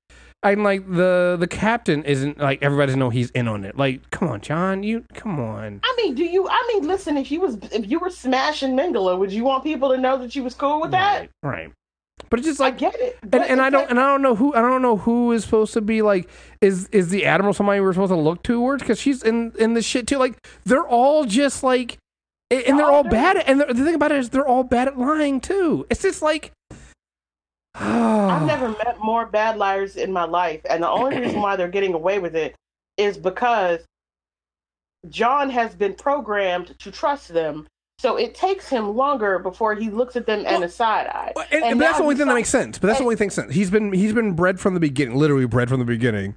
[0.45, 3.77] I'm like the the captain isn't like everybody know he's in on it.
[3.77, 5.81] Like, come on, John, you come on.
[5.83, 6.47] I mean, do you?
[6.49, 7.17] I mean, listen.
[7.17, 10.37] If you was, if you were smashing Mingala, would you want people to know that
[10.37, 11.29] you was cool with that?
[11.43, 11.53] Right.
[11.53, 11.73] Right.
[12.31, 13.19] But it's just like I get it.
[13.23, 15.45] and, and I don't like- and I don't know who I don't know who is
[15.45, 16.29] supposed to be like
[16.61, 19.85] is is the admiral somebody we're supposed to look towards because she's in in this
[19.85, 21.99] shit too like they're all just like
[22.51, 24.63] and they're all all bad at, and the the thing about it is they're all
[24.63, 26.53] bad at lying too it's just like
[27.75, 31.69] I've never met more bad liars in my life, and the only reason why they're
[31.69, 32.55] getting away with it
[32.97, 33.81] is because
[35.09, 37.67] John has been programmed to trust them.
[37.99, 41.33] So it takes him longer before he looks at them and a side eye.
[41.37, 42.77] Well, And, and that's the only thing that makes sense.
[42.79, 43.55] But that's the and- only thing sense.
[43.55, 46.35] He's been he's been bred from the beginning, literally bred from the beginning,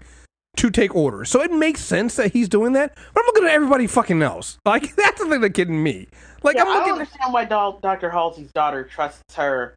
[0.57, 1.29] to take orders.
[1.29, 2.93] So it makes sense that he's doing that.
[2.95, 4.59] But I'm looking at everybody fucking else.
[4.65, 6.07] Like that's the thing that's getting me.
[6.43, 8.09] Like Yeah, I'm I don't understand why Dol- Dr.
[8.11, 9.75] Halsey's daughter trusts her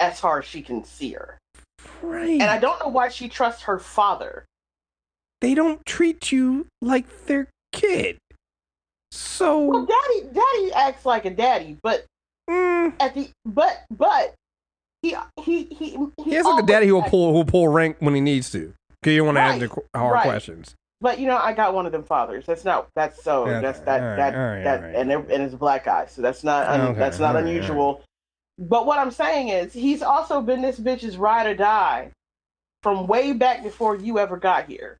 [0.00, 1.38] as far as she can see her.
[2.02, 2.30] Right.
[2.40, 4.44] And I don't know why she trusts her father.
[5.40, 8.18] they don't treat you like their kid.
[9.12, 12.04] So Well, daddy, daddy acts like a daddy, but
[12.50, 14.34] mm, at the but but
[15.02, 17.68] he he he he, he has like a daddy who will pull who will pull
[17.68, 18.72] rank when he needs to.
[19.00, 20.24] Because you don't want to Right, answer qu- hard right.
[20.24, 20.74] questions.
[21.00, 22.44] But you know, I got one of them fathers.
[22.46, 22.88] That's not.
[22.96, 23.42] That's so.
[23.46, 24.00] Okay, That's that.
[24.00, 24.34] right, that.
[24.34, 24.94] right, that.
[24.96, 26.66] And it, and it's a black guy, so that's not.
[26.66, 28.02] Un, Okay, that's not all right, all unusual.
[28.58, 32.10] But what I'm saying is, he's also been this bitch's ride or die
[32.82, 34.96] from way back before you ever got here.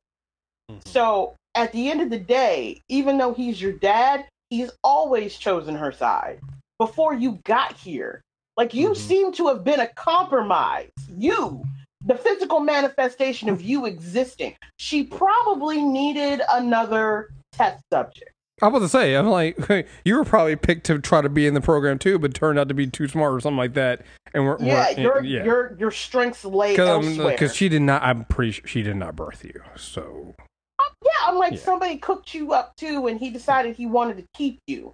[0.69, 0.79] Mm-hmm.
[0.85, 5.75] So at the end of the day, even though he's your dad, he's always chosen
[5.75, 6.39] her side
[6.77, 8.21] before you got here.
[8.57, 8.97] Like you Mhm.
[8.97, 10.91] seem to have been a compromise.
[11.17, 11.63] You,
[12.05, 14.55] the physical manifestation of you existing.
[14.77, 18.31] She probably needed another test subject.
[18.61, 19.57] I was going to say, I'm like,
[20.05, 22.67] you were probably picked to try to be in the program too, but turned out
[22.69, 24.01] to be too smart or something like that.
[24.33, 25.43] And we're, Yeah, we're your yeah.
[25.43, 27.31] your your strengths lay elsewhere.
[27.31, 28.01] because she did not.
[28.03, 29.61] I'm pretty sure she did not birth you.
[29.75, 30.33] So
[30.79, 31.59] uh, yeah, I'm like Yeah.
[31.59, 34.93] somebody cooked you up too, and he decided he wanted to keep you.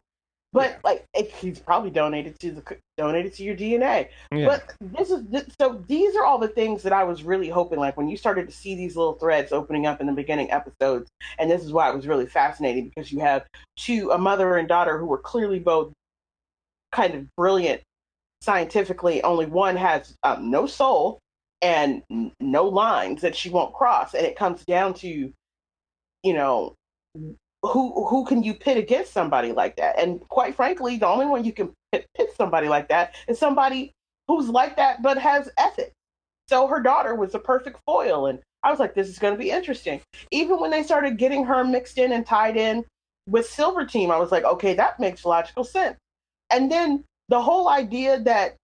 [0.53, 0.77] But Yeah.
[0.83, 4.09] like, it, he's probably donated to the donated to your DNA.
[4.31, 5.83] yeah, But this is th- so.
[5.87, 7.79] These are all the things that I was really hoping.
[7.79, 11.09] Like when you started to see these little threads opening up in the beginning episodes,
[11.39, 13.45] and this is why it was really fascinating because you have
[13.77, 15.91] two, a mother and daughter who were clearly both
[16.91, 17.81] kind of brilliant
[18.41, 21.17] scientifically only one has um, no soul
[21.61, 25.31] and n- no lines that she won't cross, and it comes down to,
[26.23, 26.75] you know,
[27.63, 29.97] who who can you pit against somebody like that?
[29.97, 33.91] And quite frankly, the only one you can pit, pit somebody like that is somebody
[34.27, 35.93] who's like that but has ethics.
[36.49, 39.39] So her daughter was the perfect foil, and I was like, this is going to
[39.39, 40.01] be interesting.
[40.31, 42.83] Even when they started getting her mixed in and tied in
[43.27, 45.97] with Silver Team, I was like, okay, that makes logical sense.
[46.49, 48.57] And then the whole idea that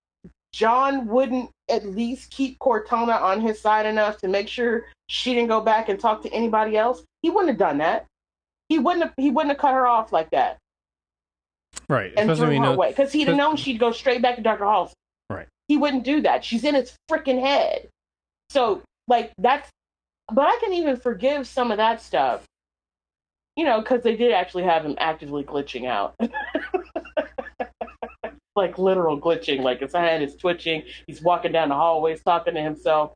[0.51, 5.49] John wouldn't at least keep Cortana on his side enough to make sure she didn't
[5.49, 8.05] go back and talk to anybody else, he wouldn't have done that.
[8.69, 9.13] He wouldn't have.
[9.17, 10.57] He wouldn't have cut her off like that
[11.87, 12.13] Right.
[12.15, 14.41] and Especially threw her know away because he'd have known she'd go straight back to
[14.41, 14.65] Dr.
[14.65, 14.93] Halls.
[15.29, 15.47] Right.
[15.67, 16.43] He wouldn't do that.
[16.45, 17.89] She's in his freaking head.
[18.49, 19.69] So like that's,
[20.31, 22.45] but I can even forgive some of that stuff.
[23.55, 26.15] You know, because they did actually have him actively glitching out.
[28.55, 30.83] like literal glitching, like his hand is twitching.
[31.07, 33.13] He's walking down the hallways talking to himself.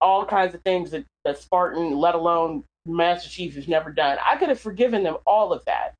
[0.00, 4.18] All kinds of things that, that Spartan, let alone Master Chief, has never done.
[4.24, 5.94] I could have forgiven them all of that.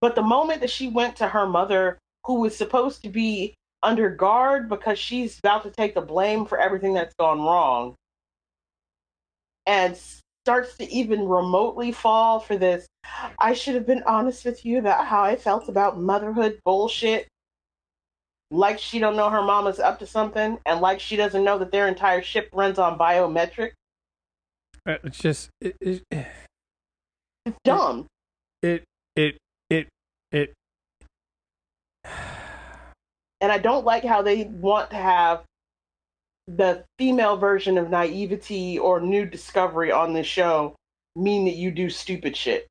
[0.00, 4.10] But the moment that she went to her mother, who was supposed to be under
[4.10, 7.94] guard because she's about to take the blame for everything that's gone wrong,
[9.66, 9.96] and
[10.44, 12.86] starts to even remotely fall for this,
[13.38, 17.28] I should have been honest with you about how I felt about motherhood bullshit.
[18.50, 21.70] Like she don't know her mama's up to something, and like she doesn't know that
[21.70, 23.72] their entire ship runs on biometric.
[24.86, 26.02] Uh, it's just it it
[27.46, 28.06] It's dumb.
[28.62, 28.84] it
[29.16, 29.38] it
[29.70, 29.88] it,
[30.32, 30.52] it
[33.40, 35.44] and I don't like how they want to have
[36.46, 40.74] the female version of naivety or new discovery on this show
[41.14, 42.66] mean that you do stupid shit.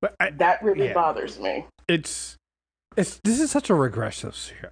[0.00, 0.94] but I, That really Yeah.
[0.94, 1.66] bothers me.
[1.88, 2.36] it's
[2.96, 4.70] it's this is such a regressive show.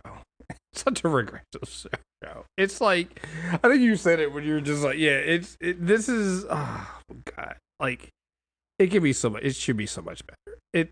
[0.75, 1.87] such a regressive
[2.25, 2.45] show.
[2.57, 5.85] It's like I think you said it when you were just like, yeah, it's it,
[5.85, 7.01] this is oh
[7.37, 8.09] god, like
[8.79, 9.43] it could be so much.
[9.43, 10.59] It should be so much better.
[10.73, 10.91] It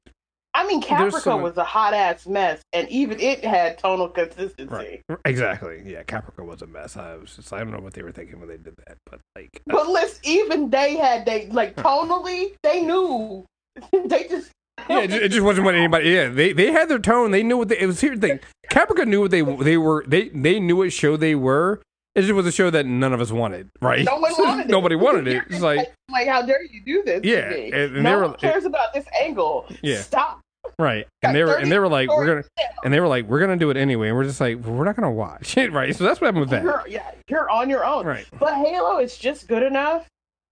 [0.53, 4.75] I mean, Caprica some- was a hot ass mess, and even it had tonal consistency.
[4.75, 6.03] right exactly yeah.
[6.03, 6.97] Caprica was a mess.
[6.97, 9.21] I was just I don't know what they were thinking when they did that, but
[9.37, 13.47] like But listen, even they had they like tonally, they knew.
[13.93, 14.51] they just
[14.91, 16.11] yeah, it just, wasn't what anybody.
[16.11, 17.31] Yeah, they they had their tone.
[17.31, 17.79] They knew what they.
[17.79, 18.41] It was here the thing.
[18.71, 20.05] Caprica knew what they they were.
[20.07, 21.81] They they knew what show they were.
[22.17, 24.05] It just was a show that none of us wanted, right?
[24.05, 24.69] no one wanted it.
[24.69, 25.45] Nobody wanted it.
[25.49, 27.21] It's like like how dare you do this?
[27.23, 27.65] Yeah, to me?
[27.67, 29.67] and- and no they were- one cares about this angle.
[29.83, 30.01] Yeah.
[30.01, 30.41] stop.
[30.79, 32.45] right, and they were and they were like we're gonna
[32.85, 34.85] and they were like we're gonna do it anyway, and we're just like well, we're
[34.85, 35.95] not gonna watch it, right?
[35.95, 38.05] So that's what happened with that, You're, yeah, you're on your own.
[38.07, 38.27] right?
[38.39, 40.07] But Halo is just good enough,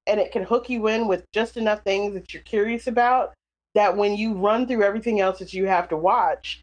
[0.06, 3.32] and it can hook you in with just enough things that you're curious about.
[3.78, 6.60] That when you run through everything else that you have to watch,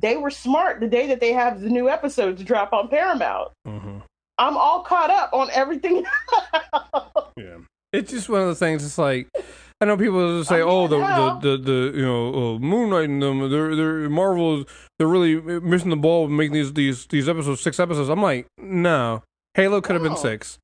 [0.00, 3.52] they were smart the day that they have the new episodes to drop on Paramount.
[3.64, 3.98] hmm
[4.36, 6.04] I'm all caught up on everything.
[7.38, 7.58] Yeah,
[7.92, 8.82] it's just one of the things.
[8.84, 9.28] It's like
[9.80, 13.22] I know people say, "Oh, the, the the the you know uh, Moon Knight and
[13.22, 14.64] them, they're they're Marvel,
[14.98, 19.22] they're really missing the ball making these these these episodes six episodes." I'm like, no,
[19.54, 20.58] Halo could have been six.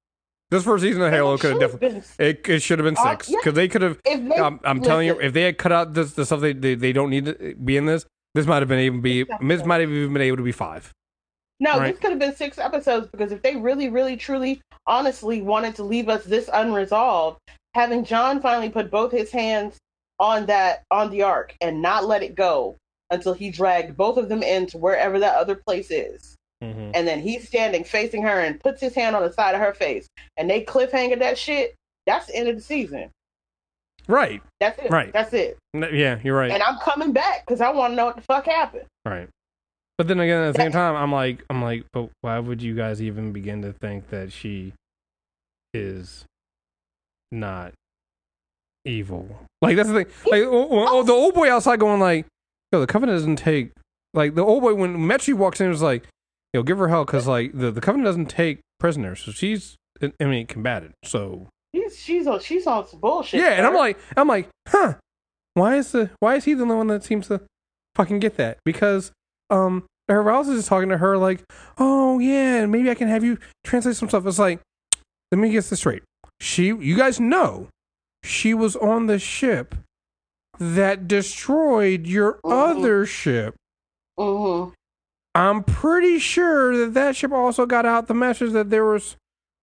[0.53, 3.11] This first season of Halo could have definitely been- it, it should have been Uh,
[3.13, 3.39] six yeah.
[3.41, 3.99] because they could have.
[4.07, 6.93] I'm, I'm telling you, if they had cut out this, the stuff they, they they
[6.93, 9.91] don't need to be in this, this might have been even be this might have
[9.91, 10.93] even been able to be five.
[11.59, 11.93] No, Right.
[11.93, 15.85] this could have been six episodes because if they really, really, truly, honestly wanted to
[15.85, 17.39] leave us this unresolved,
[17.75, 19.79] having John finally put both his hands
[20.21, 22.77] on that on the ark and not let it go
[23.11, 26.37] until he dragged both of them into wherever that other place is.
[26.63, 26.93] Mm-hmm.
[26.95, 29.75] And then he's standing facing her and puts his hand on the side of her
[29.75, 30.07] face.
[30.37, 31.75] And they cliffhanger that shit.
[32.07, 33.11] That's the end of the season.
[34.09, 34.43] Right.
[34.61, 34.91] That's it.
[34.91, 35.13] Right.
[35.13, 35.59] That's it.
[35.75, 36.51] Yeah, you're right.
[36.51, 38.87] And I'm coming back because I want to know what the fuck happened.
[39.05, 39.29] Right.
[39.99, 42.75] But then again, at the same time, I'm like, I'm like, but why would you
[42.75, 44.73] guys even begin to think that she
[45.75, 46.25] is
[47.31, 47.73] not
[48.85, 49.29] evil?
[49.61, 50.13] Like that's the thing.
[50.27, 52.27] Like, oh, oh, oh, the old boy outside going like,
[52.73, 53.73] yo, the covenant doesn't take.
[54.15, 56.05] Like the old boy when Metri walks in, was like,
[56.53, 59.77] yo, give her hell because like the the covenant doesn't take prisoners, so she's
[60.21, 60.95] I mean combatant.
[61.05, 63.41] So She's she's on she's on some bullshit.
[63.41, 64.95] yeah, and I'm like, I'm like, huh?
[65.55, 67.41] Why is the why is he the only one that seems to
[67.95, 68.59] fucking get that?
[68.65, 69.13] Because
[69.51, 71.43] um, her Rouse is just talking to her like,
[71.79, 74.27] oh yeah, maybe I can have you translate some stuff.
[74.27, 74.61] It's like,
[75.31, 76.03] let me get this straight.
[76.41, 77.69] She, you guys know,
[78.25, 79.75] she was on the ship
[80.59, 82.53] that destroyed your Mhm.
[82.53, 83.55] other ship.
[84.19, 84.73] Mhm.
[85.35, 89.17] I'm pretty sure that that ship also got out the message that there was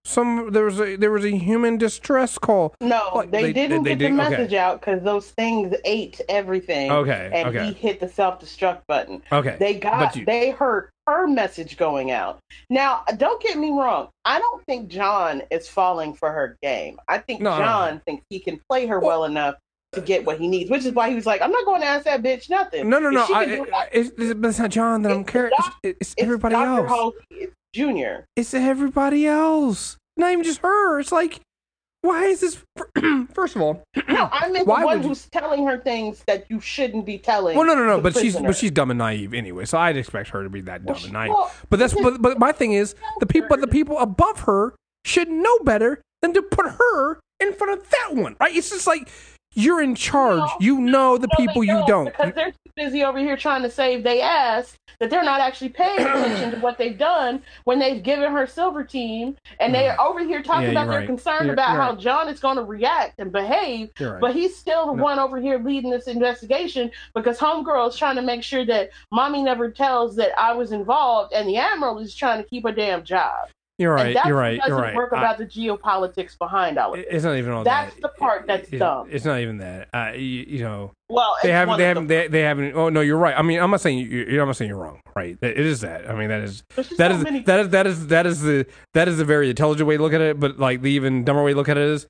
[0.05, 2.73] some there was a there was a human distress call.
[2.81, 4.29] No, Like, they, they- didn't they get did- the okay.
[4.37, 6.89] message out because those things ate everything.
[6.89, 7.67] Okay, and okay.
[7.67, 9.21] he hit the self destruct button.
[9.31, 12.39] Okay, They got you- they heard her message going out.
[12.69, 14.09] Now, don't get me wrong.
[14.25, 16.97] I don't think John is falling for her game.
[17.07, 17.65] I think No, no, no.
[17.65, 19.55] John thinks he can play her Well- well enough
[19.93, 21.87] to get what he needs, which is why he was like, "I'm not going to
[21.87, 23.25] ask that bitch nothing." no, no, no.
[23.33, 25.51] I, it, it's, it's, not John that I'm caring.
[25.57, 26.87] It's, it's it's everybody Dr.
[26.87, 27.15] else.
[27.73, 28.25] Junior.
[28.35, 29.97] It's everybody else.
[30.17, 30.99] Not even just her.
[30.99, 31.39] It's like,
[32.01, 32.63] why is this?
[33.33, 36.23] First of all, No, I meant Why the one would you- who's telling her things
[36.27, 37.55] that you shouldn't be telling.
[37.57, 38.01] well, no, no, no.
[38.01, 39.65] But she's but she's dumb and naive anyway.
[39.65, 41.29] So I'd expect her to be that dumb Well, and naive.
[41.31, 44.75] well, But that's but, but my thing is the people but the people above her
[45.05, 48.53] should know better than to put her in front of that one, right?
[48.55, 49.09] It's just like
[49.53, 50.39] you're in charge.
[50.39, 52.05] No, you know the No, they people you don't.
[52.05, 55.69] because they're too busy over here trying to save they ass that they're not actually
[55.69, 60.05] paying attention to what they've done when they've given her silver team and they're mm.
[60.05, 61.07] over here talking Yeah, about you're they're right.
[61.07, 61.99] concerned You're- about you're how right.
[61.99, 64.19] John is going to react and behave, right.
[64.21, 65.03] but he's still the No.
[65.03, 69.41] one over here leading this investigation because homegirl is trying to make sure that mommy
[69.43, 73.03] never tells that I was involved and the admiral is trying to keep a damn
[73.03, 73.49] job.
[73.79, 74.15] You're right.
[74.25, 74.59] You're right.
[74.67, 74.93] You're right.
[74.93, 77.07] work I- about the geopolitics behind all of it.
[77.09, 77.85] it's not even all that.
[77.85, 78.01] That's that.
[78.01, 79.07] the part that's It- dumb.
[79.09, 79.87] It's not even that.
[79.93, 81.77] Uh, you, you know, Well, they haven't.
[81.77, 82.07] They haven't.
[82.07, 82.75] the- They, they haven't.
[82.75, 83.33] Oh no, you're right.
[83.37, 84.05] I mean, I'm not saying you.
[84.05, 84.99] you- I'm not saying you're wrong.
[85.15, 85.37] Right?
[85.41, 86.09] It is that.
[86.09, 88.65] I mean, that is that so is many- that is that is that is the
[88.93, 90.39] that is the very intelligent way to look at it.
[90.39, 92.05] But like the even dumber way to look at it is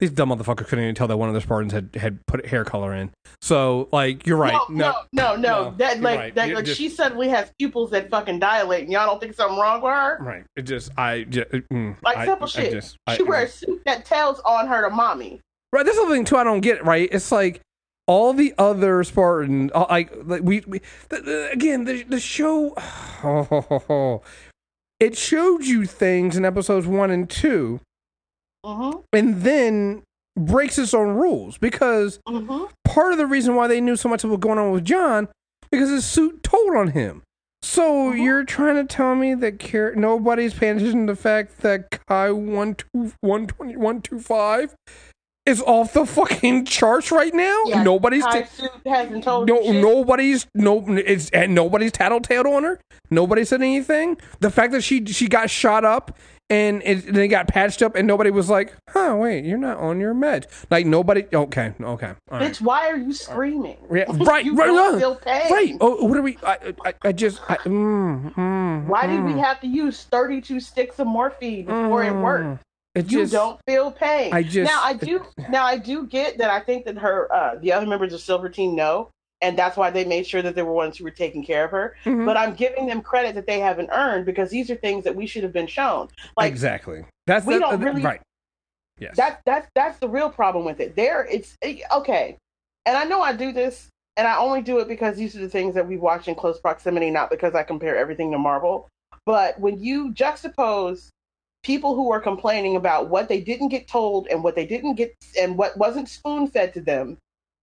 [0.00, 2.64] these dumb motherfuckers couldn't even tell that one of the Spartans had had put hair
[2.64, 3.10] color in.
[3.40, 4.58] So like you're right.
[4.68, 5.64] No, no, no, no.
[5.70, 6.34] No, that like right.
[6.34, 9.58] that like just- she suddenly has pupils that fucking dilate, and y'all don't think something
[9.58, 10.18] wrong with her?
[10.20, 10.44] right.
[10.56, 12.72] It just I just mm, Like I- simple I shit.
[12.72, 15.40] just- she I- wears a suit that tells on her to mommy.
[15.72, 16.36] Right, that's the thing too.
[16.36, 17.08] I don't get right.
[17.10, 17.60] It's like
[18.06, 22.74] all the other Spartan, uh, like, like we, we the, the, again the the show.
[25.00, 27.80] it showed you things in episodes one and two,
[28.64, 28.98] Mm-hmm.
[29.12, 30.02] and then
[30.36, 32.64] breaks its own rules because Mm-hmm.
[32.84, 34.84] part of the reason why they knew so much of what was going on with
[34.84, 35.28] John
[35.70, 37.22] because his suit told on him.
[37.62, 38.22] So Mhm.
[38.22, 42.30] you're trying to tell me that Car- nobody's paying attention to the fact that Kai
[42.30, 44.74] one two one twenty one two five
[45.46, 47.62] is off the fucking charts right now.
[47.66, 52.80] Yeah, nobody's suit hasn't told no nobody's no it's and nobody's tattletaled on her.
[53.10, 54.16] Nobody said anything.
[54.40, 56.16] The fact that she she got shot up
[56.54, 59.98] and it, they got patched up and nobody was like, "Huh, wait, you're not on
[60.00, 61.24] your meds." Like nobody.
[61.32, 62.52] Okay, okay, all right.
[62.52, 63.76] Bitch, why are you screaming?
[63.92, 65.00] Yeah, right, you right, don't right.
[65.00, 65.52] feel pain.
[65.52, 65.76] Right.
[65.80, 66.38] Oh, what are we?
[66.42, 67.40] I, I, I just.
[67.48, 72.04] I, mm, mm, Why did we mm, have to use 32 sticks of morphine before
[72.04, 72.44] it worked?
[72.44, 72.58] mm.
[72.94, 73.32] It You just.
[73.32, 74.32] don't feel pain.
[74.32, 75.24] I just- now I do.
[75.48, 76.50] Now I do get that.
[76.50, 79.10] I think that her, uh, the other members of Silver Team know,
[79.44, 81.70] and that's why they made sure that they were ones who were taking care of
[81.70, 81.96] her.
[82.04, 82.24] Mhm.
[82.24, 85.26] But I'm giving them credit that they haven't earned because these are things that we
[85.26, 86.08] should have been shown.
[86.36, 87.04] Like exactly.
[87.26, 88.20] That's we that- don't really- right.
[88.98, 89.16] Yes.
[89.16, 90.94] that that's that's the real problem with it.
[90.96, 92.36] There, it's it- okay,
[92.86, 95.48] and I know I do this, and I only do it because these are the
[95.48, 98.88] things that we watch in close proximity, not because I compare everything to Marvel.
[99.26, 101.08] But when you juxtapose
[101.64, 105.12] people who are complaining about what they didn't get told and what they didn't get
[105.40, 107.16] and what wasn't spoon fed to them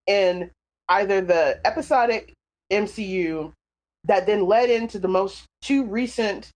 [0.08, 0.50] in
[0.92, 2.34] either the episodic
[2.72, 3.54] MCU
[4.04, 6.50] that then led into the most two recent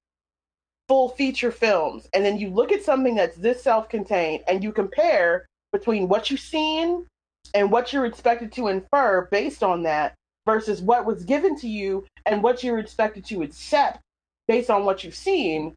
[0.87, 5.45] full feature films and then you look at something that's this self-contained and you compare
[5.71, 7.07] between what you've seen
[7.55, 10.13] and what you're expected to infer based on that
[10.45, 13.99] versus what was given to you and what you're expected to accept
[14.47, 15.73] based on what you've seen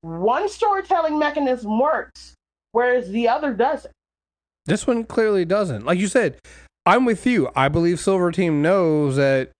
[0.00, 2.34] one storytelling mechanism works
[2.72, 3.92] whereas the other doesn't
[4.64, 5.84] This one clearly doesn't.
[5.84, 6.38] Like you said,
[6.86, 7.50] I'm with you.
[7.54, 9.50] I believe Silver Team knows that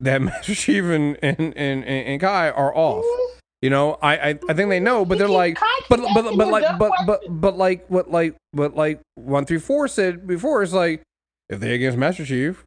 [0.00, 3.04] that Master Chief and and, and, and Kai are off.
[3.04, 3.38] Mm-hmm.
[3.60, 5.58] You know, I, I I think they know, but they're like,
[5.88, 9.88] but but but like but but but like what like what like one three four
[9.88, 11.02] said before is like
[11.48, 12.64] if they against Master Chief,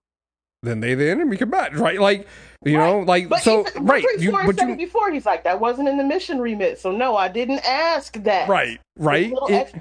[0.64, 1.99] then they the enemy combat, right?
[1.99, 2.28] Like
[2.66, 5.12] you know, like But so right, you but you before.
[5.12, 8.49] He's like, that wasn't in the mission remit, so no, I didn't ask that.
[8.49, 9.74] right right It-.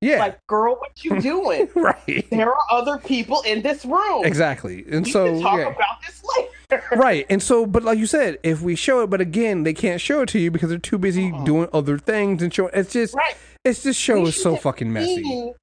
[0.00, 1.68] Yeah Like, girl, what you doing?
[1.74, 4.24] right there are other people in this room.
[4.24, 5.68] exactly, and We so talk yeah.
[5.68, 6.82] about this later.
[6.96, 10.00] right and so but like you said if we show it but again they can't
[10.00, 13.12] show it to you because they're too busy doing other things and showing it's just
[13.12, 13.34] Right.
[13.64, 15.54] it's this show is so fucking messy seen-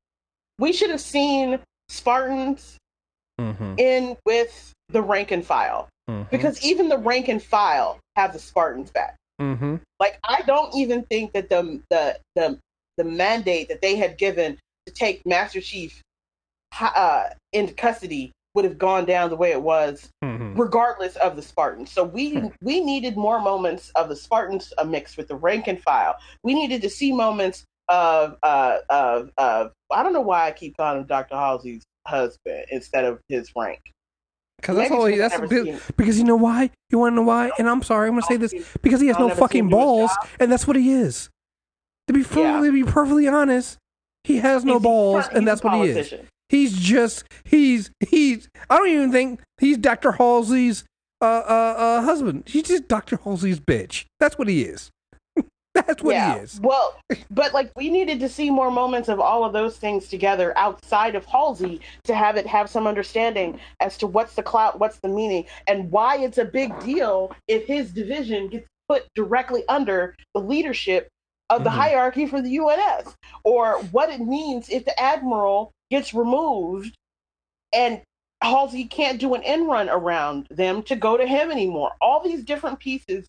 [0.60, 2.76] we should have seen Spartans
[3.40, 8.34] mm-hmm, in with the rank and file mm-hmm, because even the rank and file have
[8.34, 9.16] the Spartans back.
[9.42, 9.76] mm-hmm.
[10.02, 12.60] Like I don't even think that the the the
[12.98, 16.02] the mandate that they had given to take Master Chief
[16.80, 20.60] uh, into custody would have gone down the way it was, Mm-hmm.
[20.60, 21.92] regardless of the Spartans.
[21.92, 22.48] So we Hmm.
[22.62, 26.16] we needed more moments of the Spartans uh, mixed with the rank and file.
[26.44, 30.76] We needed to see moments of uh of of I don't know why I keep
[30.76, 31.36] calling him Dr.
[31.36, 33.80] Halsey's husband instead of his rank.
[34.60, 35.06] Because that's all.
[35.06, 35.48] He, that's never
[35.96, 36.72] because, you know why?
[36.90, 37.52] You want to know why?
[37.60, 39.86] And I'm sorry, I'm gonna say this because he has no fucking him do his
[39.86, 41.30] balls, and that's what he is.
[42.08, 42.62] To be Yeah.
[42.62, 43.78] to be perfectly honest,
[44.24, 46.14] he has no He's- balls, and that's what he is.
[46.50, 48.48] He's just he's he's.
[48.70, 50.14] I don't even think he's Dr.
[50.14, 50.86] Halsey's
[51.22, 52.44] uh uh, uh husband.
[52.48, 53.18] He's just Dr.
[53.18, 54.06] Halsey's bitch.
[54.20, 54.90] That's what he is.
[55.74, 56.36] that's what yeah.
[56.36, 56.62] he is.
[56.62, 56.96] Well,
[57.30, 61.16] but like we needed to see more moments of all of those things together outside
[61.16, 65.10] of Halsey to have it have some understanding as to what's the clout, what's the
[65.10, 70.40] meaning, and why it's a big deal if his division gets put directly under the
[70.40, 71.10] leadership
[71.50, 71.76] of the Mhm.
[71.76, 76.96] hierarchy for the UNS, or what it means if the admiral gets removed
[77.74, 78.02] and
[78.42, 81.94] Halsey can't do an end run around them to go to him anymore.
[82.02, 83.28] All these different pieces.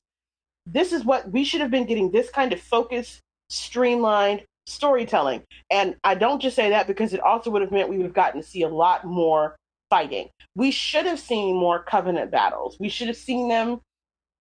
[0.67, 5.43] This is what we should have been getting this kind of focused, streamlined storytelling.
[5.71, 8.15] And I don't just say that because it also would have meant we would have
[8.15, 9.57] gotten to see a lot more
[9.89, 10.29] fighting.
[10.55, 12.77] We should have seen more covenant battles.
[12.79, 13.81] We should have seen them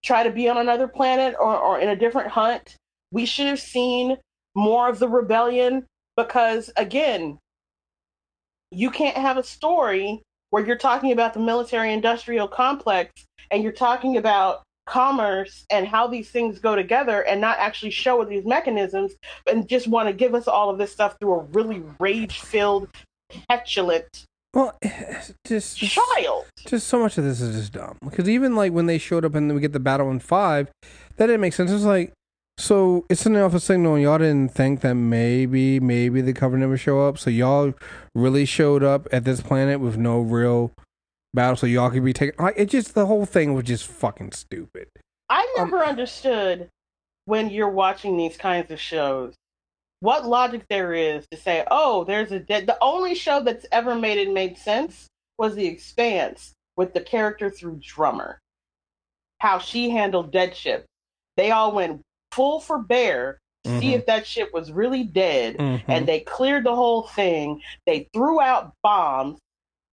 [0.04, 2.76] try to be on another planet or, or in a different hunt.
[3.12, 4.18] We should have seen
[4.56, 5.86] more of the rebellion
[6.16, 7.38] because, again,
[8.72, 13.12] you can't have a story where you're talking about the military industrial complex
[13.52, 18.24] and you're talking about commerce and how these things go together and not actually show
[18.24, 19.14] these mechanisms
[19.50, 22.88] and just want to give us all of this stuff through a really rage filled,
[23.50, 26.46] petulant Well, eh, eh, just child.
[26.66, 27.98] just so much of this is just dumb.
[28.02, 30.70] Because even like when they showed up and we get the battle in five,
[31.18, 31.70] that didn't make sense.
[31.70, 32.14] It's like,
[32.58, 36.72] so it's sending off a signal, and y'all didn't think that maybe, maybe the Covenant
[36.72, 37.18] would show up.
[37.18, 37.74] So y'all
[38.16, 40.72] really showed up at this planet with no real
[41.34, 42.44] battle, so y'all could be taken.
[42.44, 44.88] Like it just the whole thing was just fucking stupid.
[45.30, 46.70] I Um, never understood
[47.26, 49.36] when you're watching these kinds of shows
[50.00, 52.68] what logic there is to say, oh, there's a dead.
[52.68, 57.50] The only show that's ever made it made sense was The Expanse with the character
[57.50, 58.40] through Drummer.
[59.40, 60.86] How she handled dead ship.
[61.36, 62.02] They all went
[62.38, 63.96] full for bear to see Mhm.
[63.96, 65.84] if that ship was really dead Mhm.
[65.88, 67.62] and they cleared the whole thing.
[67.88, 69.40] They threw out bombs.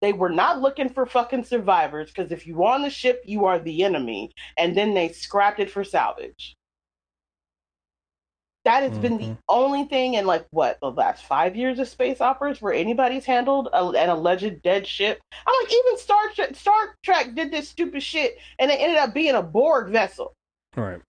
[0.03, 3.59] They were not looking for fucking survivors because if you're on the ship, you are
[3.59, 4.31] the enemy.
[4.59, 6.55] And then they scrapped it for salvage.
[8.67, 9.39] That has been the Mhm.
[9.49, 13.69] only thing in like what the last five years of space operas where anybody's handled
[13.73, 15.21] a, an alleged dead ship.
[15.33, 19.13] I'm like, even Star Trek, Star Trek did this stupid shit, and it ended up
[19.15, 20.35] being a Borg vessel
[20.77, 21.01] All right.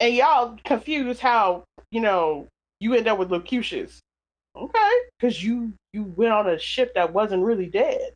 [0.00, 2.46] And y'all confused how you know
[2.80, 4.00] you end up with Locutus.
[4.56, 8.12] Okay, because you you went on a ship that wasn't really dead.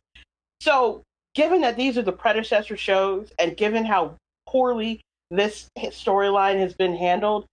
[0.61, 1.03] So,
[1.35, 4.15] given that these are the predecessor shows, and given how
[4.47, 7.45] poorly this storyline has been handled,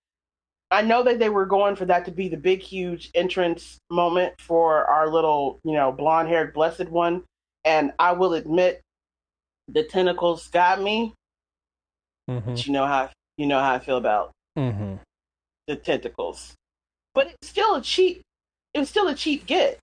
[0.70, 4.34] I know that they were going for that to be the big, huge entrance moment
[4.38, 7.24] for our little, you know, blonde-haired blessed one.
[7.64, 8.80] And I will admit,
[9.68, 11.14] the tentacles got me.
[12.28, 12.50] Mm-hmm.
[12.50, 13.10] But you know how
[13.40, 14.96] you know how I feel about Mm-hmm.
[15.66, 16.52] the tentacles.
[17.14, 18.20] But it's still a cheap
[18.74, 19.78] it was still a cheap get.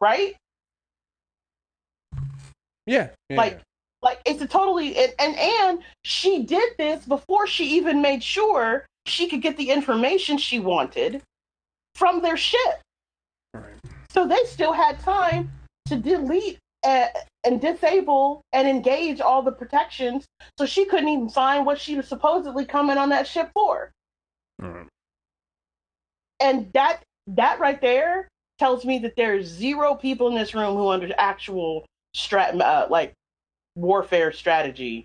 [0.00, 0.34] Right?
[2.86, 3.10] Yeah.
[3.30, 3.60] yeah, Like
[4.02, 8.84] like it's a totally and, and and she did this before she even made sure
[9.06, 11.22] she could get the information she wanted
[11.94, 12.80] from their ship.
[13.54, 13.74] right.
[14.10, 15.50] So they still had time
[15.86, 17.08] to delete uh,
[17.44, 20.24] and disable and engage all the protections
[20.56, 23.90] so she couldn't even find what she was supposedly coming on that ship for.
[24.58, 24.86] Right.
[26.40, 28.28] and that that right there
[28.58, 31.84] tells me that there's zero people in this room who under actual
[32.16, 33.12] strat uh, like
[33.74, 35.04] warfare strategy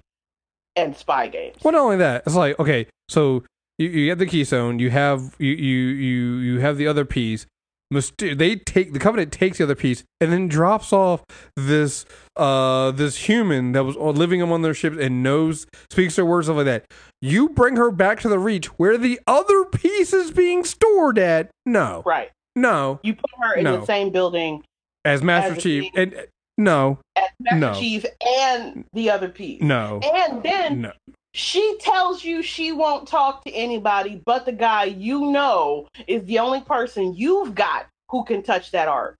[0.78, 1.58] and spy games.
[1.64, 3.44] Well, not only that, it's like okay, so
[3.78, 7.46] you, you get the keystone, you have you you you you have the other piece.
[7.92, 11.24] Myster- they take the covenant takes the other piece and then drops off
[11.58, 12.06] this
[12.38, 16.58] uh this human that was living among their ships and knows speaks their words stuff
[16.58, 16.86] like that.
[17.22, 21.50] You bring her back to the reach where the other piece is being stored at.
[21.66, 22.30] No, Right.
[22.56, 23.82] no, You put her in No.
[23.82, 24.64] the same building
[25.04, 26.16] as Master As Chief and
[26.58, 27.74] no, as Master No.
[27.74, 29.62] Chief and the other piece.
[29.62, 30.92] no, And then no.
[31.34, 36.40] She tells you she won't talk to anybody but the guy you know is the
[36.40, 39.16] only person you've got who can touch that ark.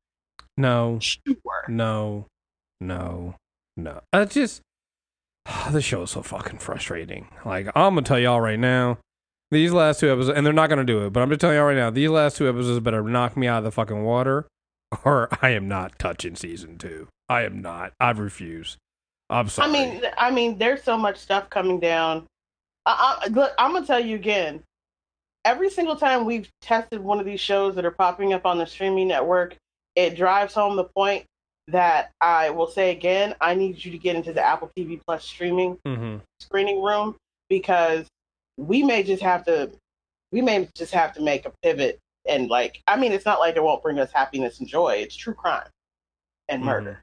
[0.58, 1.66] No, Sure.
[1.70, 2.26] no,
[2.82, 3.36] no,
[3.78, 4.02] no.
[4.12, 4.62] I just
[5.72, 7.28] the show is so fucking frustrating.
[7.46, 8.98] Like I'm gonna tell y'all right now,
[9.50, 11.66] these last two episodes, and they're not gonna do it, but I'm just telling y'all
[11.68, 14.48] right now, these last two episodes better knock me out of the fucking water,
[15.06, 17.08] or I am not touching season two.
[17.30, 17.94] I am not.
[18.00, 18.78] I refuse.
[19.32, 19.70] I'm sorry.
[19.70, 22.28] I mean, I mean, there's so much stuff coming down.
[22.86, 24.62] I, I, look, I'm gonna tell you again.
[25.46, 28.66] every single time we've tested one of these shows that are popping up on the
[28.66, 29.56] streaming network,
[29.96, 31.26] it drives home the point
[31.68, 35.24] that I will say again, I need you to get into the Apple TV Plus
[35.26, 36.18] streaming Mm-hmm.
[36.40, 37.16] screening room
[37.50, 38.08] because
[38.58, 39.72] we may just have to
[40.32, 43.56] we may just have to make a pivot and like I mean it's not like
[43.56, 44.96] it won't bring us happiness and joy.
[44.96, 45.68] It's true crime
[46.50, 47.02] and murder.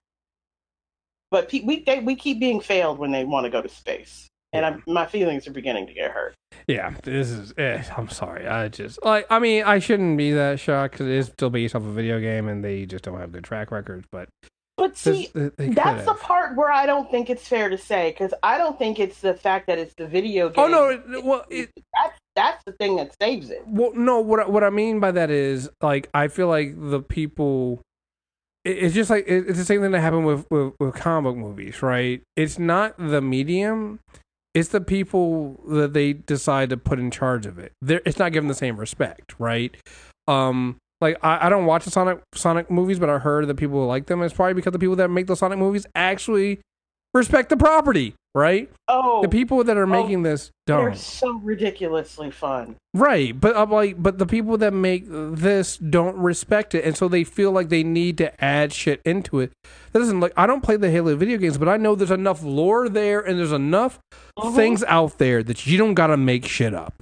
[1.31, 4.27] But pe- we they, we keep being failed when they want to go to space.
[4.55, 6.35] And I'm, my feelings are beginning to get hurt.
[6.67, 7.53] Yeah, this is.
[7.59, 8.47] Eh, I'm sorry.
[8.47, 9.27] I just like.
[9.31, 12.19] I mean, I shouldn't be that shocked because it is still based off a video
[12.19, 14.07] game, and they just don't have good track records.
[14.11, 14.31] But
[14.79, 17.77] But see, this- they- they that's the part where I don't think it's fair to
[17.77, 20.65] say because I don't think it's the fact that it's the video game.
[20.65, 20.89] Oh no!
[20.91, 23.63] It, well, it, that's that's the thing that saves it.
[23.67, 24.21] well, no.
[24.21, 27.83] What what I mean by that is like I feel like the people.
[28.69, 31.83] It- It's just like it's the same thing that happened with, with with comic movies,
[31.83, 32.23] right?
[32.37, 34.01] It's not the medium;
[34.55, 37.73] it's the people that they decide to put in charge of it.
[37.83, 39.75] They're, it's not given the same respect, right?
[40.27, 43.87] Um, like I, I don't watch the Sonic Sonic movies, but I heard that people
[43.87, 44.23] like them.
[44.23, 46.61] It's probably because the people that make the Sonic movies actually
[47.15, 48.71] respect the property, right?
[48.89, 50.97] Oh, The people that are making this they're don't.
[50.97, 52.77] so ridiculously fun.
[52.95, 57.09] Right, but I'm like, but the people that make this don't respect it, and so
[57.09, 59.53] they feel like they need to add shit into it.
[59.93, 62.43] That doesn't like I don't play the Halo video games, but I know there's enough
[62.43, 63.99] lore there, and there's enough
[64.39, 64.55] Mhm.
[64.55, 66.95] things out there that you don't gotta make shit up.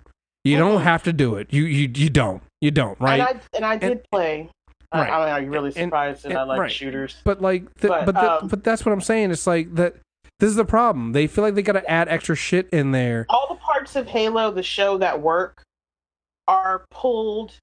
[0.45, 0.85] You don't Mhm.
[0.85, 1.53] have to do it.
[1.53, 2.43] You you you don't.
[2.61, 2.99] You don't.
[3.01, 3.21] Right.
[3.21, 4.49] And I and I did play.
[4.93, 5.11] I- Right.
[5.11, 6.71] I, you really And- surprised that and- I like right.
[6.73, 7.17] shooters?
[7.25, 9.31] but like, the, But, but the, um, but that's what I'm saying.
[9.31, 9.97] It's like that.
[10.39, 11.13] This is the problem.
[11.13, 13.25] They feel like they gotta add extra shit in there.
[13.31, 15.63] All the parts of Halo, the show that work,
[16.49, 17.55] are pulled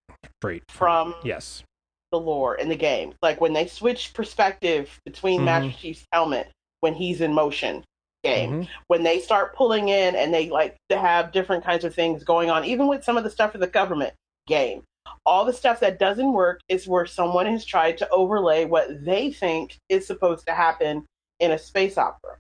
[0.42, 1.64] Straight from Yes.
[2.12, 3.14] the lore in the game.
[3.22, 5.46] Like when they switch perspective between Mhm.
[5.46, 6.50] Master Chief's helmet
[6.82, 7.84] when he's in motion
[8.24, 8.64] game.
[8.64, 8.70] Mhm.
[8.88, 12.50] When they start pulling in and they like to have different kinds of things going
[12.50, 14.14] on, even with some of the stuff of the government
[14.48, 14.84] game.
[15.26, 19.32] All the stuff that doesn't work is where someone has tried to overlay what they
[19.32, 21.06] think is supposed to happen
[21.40, 22.38] in a space opera.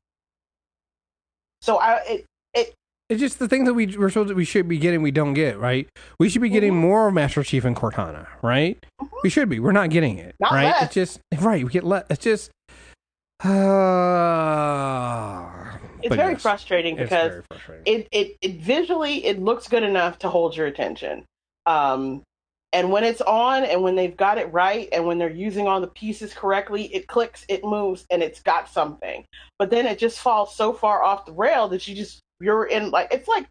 [1.61, 2.73] So I it, it
[3.09, 5.33] It's just the thing that we we're supposed to, we should be getting we don't
[5.33, 5.87] get right.
[6.19, 6.77] We should be getting Mhm.
[6.81, 8.77] more Master Chief and Cortana, right?
[9.01, 9.09] Mhm.
[9.23, 9.59] We should be.
[9.59, 10.63] We're not getting it, Not right?
[10.65, 10.83] less.
[10.85, 11.63] It's just right.
[11.63, 12.05] We get less.
[12.09, 12.51] It's just.
[14.33, 15.61] Uh,
[16.01, 17.83] it's very yes, frustrating because very frustrating.
[17.85, 21.23] it, it it visually it looks good enough to hold your attention
[21.65, 22.21] um
[22.73, 25.79] and when it's on and when they've got it right and when they're using all
[25.79, 29.25] the pieces correctly it clicks it moves and it's got something.
[29.59, 32.91] But then it just falls so far off the rail that you just you're in
[32.91, 33.47] like it's like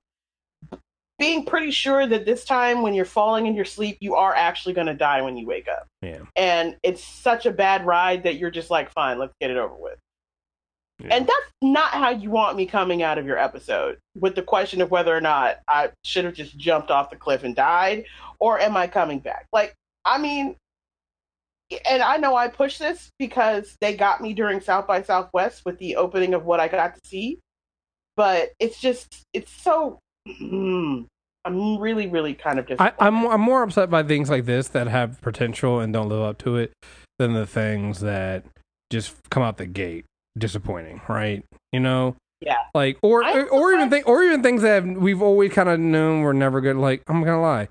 [1.19, 4.75] being pretty sure that this time when you're falling in your sleep you are actually
[4.75, 5.87] going to die when you wake up.
[6.03, 6.19] Yeah.
[6.37, 9.75] and it's such a bad ride that you're just like fine let's get it over
[9.75, 9.99] with
[11.03, 11.17] Yeah.
[11.17, 14.81] and that's not how you want me coming out of your episode with the question
[14.81, 18.05] of whether or not I should have just jumped off the cliff and died,
[18.39, 19.47] or am I coming back?
[19.53, 19.75] Like,
[20.05, 20.57] I mean,
[21.89, 25.79] and I know I pushed this because they got me during South by Southwest with
[25.79, 27.39] the opening of what I got to see,
[28.17, 29.99] but it's just, it's so.
[30.29, 31.07] mm,
[31.45, 32.95] I'm really, really kind of I, disappointed.
[33.01, 36.39] I'm I'm more upset by things like this that have potential and don't live up
[36.39, 36.73] to it
[37.19, 38.45] than the things that
[38.91, 40.05] just come out the gate
[40.39, 41.45] disappointing, right?
[41.73, 42.57] You know, Yeah.
[42.75, 45.69] like or I'm or, or even surprised- think or even things that we've always kind
[45.69, 46.77] of known were never good.
[46.77, 47.69] Like I'm gonna lie,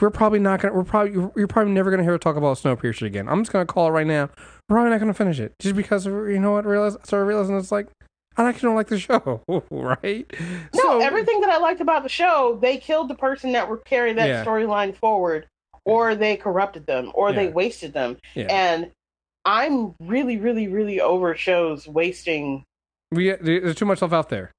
[0.00, 0.74] we're probably not gonna.
[0.74, 3.28] We're probably you're, you're probably never gonna hear us talk about Snowpiercer again.
[3.28, 4.30] I'm just gonna call it right now.
[4.68, 6.64] We're probably not gonna finish it just because you know what?
[6.66, 7.88] Realize started realizing it's like
[8.36, 10.24] I actually don't like the show, right?
[10.74, 13.84] No, So- everything that I liked about the show, they killed the person that would
[13.84, 14.44] carry that Yeah.
[14.44, 15.46] storyline forward,
[15.84, 18.16] or they corrupted them, or they wasted them.
[18.34, 18.46] Yeah.
[18.48, 18.92] And
[19.50, 22.64] I'm really, really, really over shows wasting.
[23.10, 24.52] we there's too much stuff out there.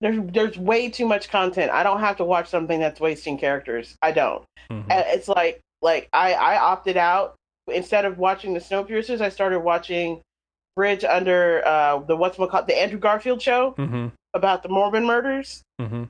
[0.00, 1.70] There's there's way too much content.
[1.72, 3.96] I don't have to watch something that's wasting characters.
[4.02, 4.44] I don't.
[4.70, 4.84] Mhm.
[4.90, 7.34] It's like like I I opted out
[7.72, 9.20] instead of watching the Snowpiercers.
[9.20, 10.20] I started watching
[10.76, 14.08] Bridge under uh the what's called the Andrew Garfield show Mm-hmm.
[14.34, 15.62] about the Mormon murders.
[15.80, 16.04] Mm-hmm.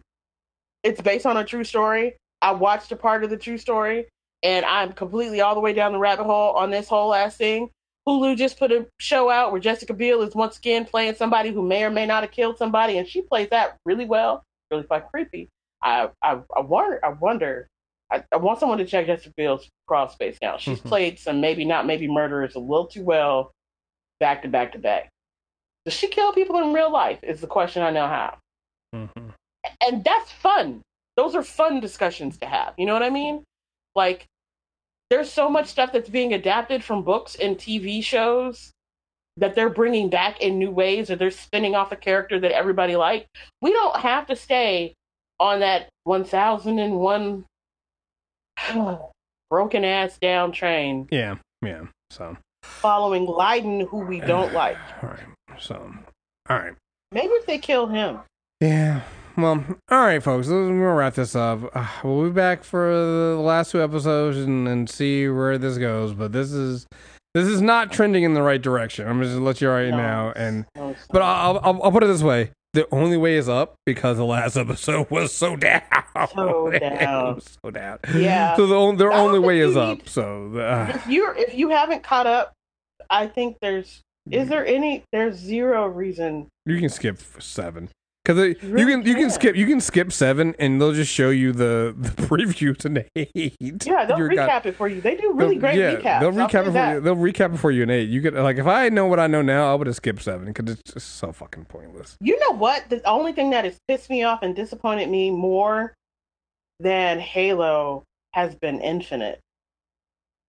[0.83, 2.17] it's based on a true story.
[2.43, 4.07] I watched a part of the true story,
[4.43, 7.71] and I'm completely all the way down the rabbit hole on this whole ass thing.
[8.09, 11.63] Hulu just put a show out where Jessica Biel is once again playing somebody who
[11.63, 15.09] may or may not have killed somebody, and she plays that really well, really fucking
[15.11, 15.49] creepy.
[15.83, 17.69] I I, I wonder I wonder
[18.11, 20.57] I, I want someone to check Jessica Biel's crawl space now.
[20.57, 23.53] She's played some maybe not maybe murderers a little too well,
[24.21, 25.11] back to back to back.
[25.85, 27.19] Does she kill people in real life?
[27.23, 28.39] Is the question I now have
[28.95, 29.29] Mm-hmm.
[29.87, 30.81] and that's fun.
[31.17, 32.73] Those are fun discussions to have.
[32.79, 33.45] You know what I mean?
[33.95, 34.25] Like,
[35.11, 38.73] there's so much stuff that's being adapted from books and TV shows
[39.37, 42.97] that they're bringing back in new ways, or they're spinning off a character that everybody
[42.97, 43.29] liked.
[43.63, 44.95] We don't have to stay
[45.41, 47.45] on that 1001
[49.51, 51.85] broken ass down train Yeah, yeah.
[52.11, 54.77] So, following Layton, who we don't like.
[55.03, 55.59] all right.
[55.59, 55.91] So,
[56.49, 56.75] all right.
[57.13, 58.19] Maybe if they kill him.
[58.61, 59.03] Yeah.
[59.39, 60.49] Well, all right, folks.
[60.49, 61.61] We'll wrap this up.
[61.75, 66.13] Uh, we'll be back for the last two episodes and, and see where this goes.
[66.13, 66.89] But this is
[67.35, 69.07] this is not trending in the right direction.
[69.07, 70.33] I'm just gonna let you right No, now.
[70.35, 71.23] And no, but.
[71.23, 74.57] I'll, I'll I'll put it this way: the only way is up because the last
[74.65, 75.83] episode was so down.
[76.35, 77.41] So down.
[77.41, 77.99] so down.
[78.17, 78.57] Yeah.
[78.57, 80.09] So the their only way you is need- up.
[80.09, 82.53] So uh, if you're if you haven't caught up,
[83.09, 84.43] I think there's Mm-hmm.
[84.43, 86.49] is there any there's zero reason.
[86.67, 87.89] you can skip seven.
[88.29, 91.51] Because you can you can skip you can skip seven and they'll just show you
[91.51, 93.57] the, the previews and eight.
[93.87, 95.01] Yeah, they'll You're recap got- it for you.
[95.01, 96.21] They do really great yeah, recaps.
[96.21, 97.01] They'll recap it for you.
[97.01, 98.11] They'll recap it for you in eight.
[98.11, 100.53] You could like if I know what I know now, I would have skipped seven
[100.53, 102.19] because it's just so fucking pointless.
[102.21, 102.91] You know what?
[102.91, 105.95] The only thing that has pissed me off and disappointed me more
[106.81, 108.05] than Halo
[108.35, 109.41] has been Infinite.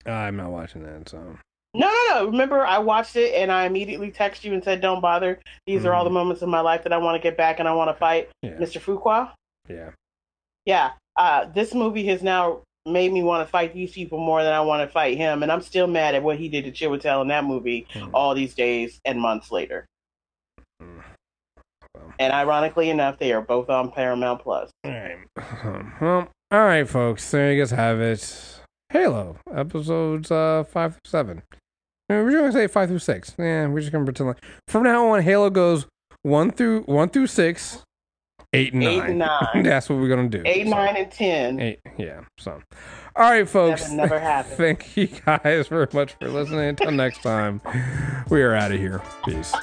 [0.05, 1.07] I'm not watching that.
[1.07, 1.37] So
[1.75, 2.25] No, no, no.
[2.25, 5.39] Remember, I watched it and I immediately texted you and said, "Don't bother.
[5.67, 7.67] These are all the moments of my life that I want to get back and
[7.67, 8.79] I want to fight yeah, Mr.
[8.81, 9.31] Fuqua."
[9.67, 9.91] yeah.
[10.65, 14.53] Yeah, uh, this movie has now made me want to fight these people more than
[14.53, 17.21] I want to fight him, and I'm still mad at what he did to Chiwetel
[17.21, 18.09] in that movie Mm.
[18.13, 19.85] all these days and months later.
[20.81, 21.03] Mm.
[21.95, 22.13] Well.
[22.19, 24.69] And ironically enough, they are both on Paramount Plus.
[24.83, 25.17] All right.
[26.01, 27.29] Well, all right, folks.
[27.31, 28.59] There you guys have it.
[28.91, 31.43] Halo episodes uh five seven.
[32.09, 33.35] Mean, we're just gonna say five through six.
[33.37, 35.85] Yeah, we're just gonna pretend like from now on, Halo goes
[36.23, 37.83] one through one through six,
[38.53, 39.09] eight and Eight nine.
[39.11, 39.19] and
[39.53, 39.63] nine.
[39.63, 40.41] That's what we're gonna do.
[40.45, 41.59] Eight, So, nine, and ten.
[41.59, 41.79] eight.
[41.97, 42.21] Yeah.
[42.39, 42.61] So,
[43.15, 43.91] all right, folks.
[43.91, 44.57] Never happened.
[44.57, 46.61] Thank you guys very much for listening.
[46.69, 47.61] Until next time,
[48.29, 49.01] we are out of here.
[49.25, 49.53] Peace.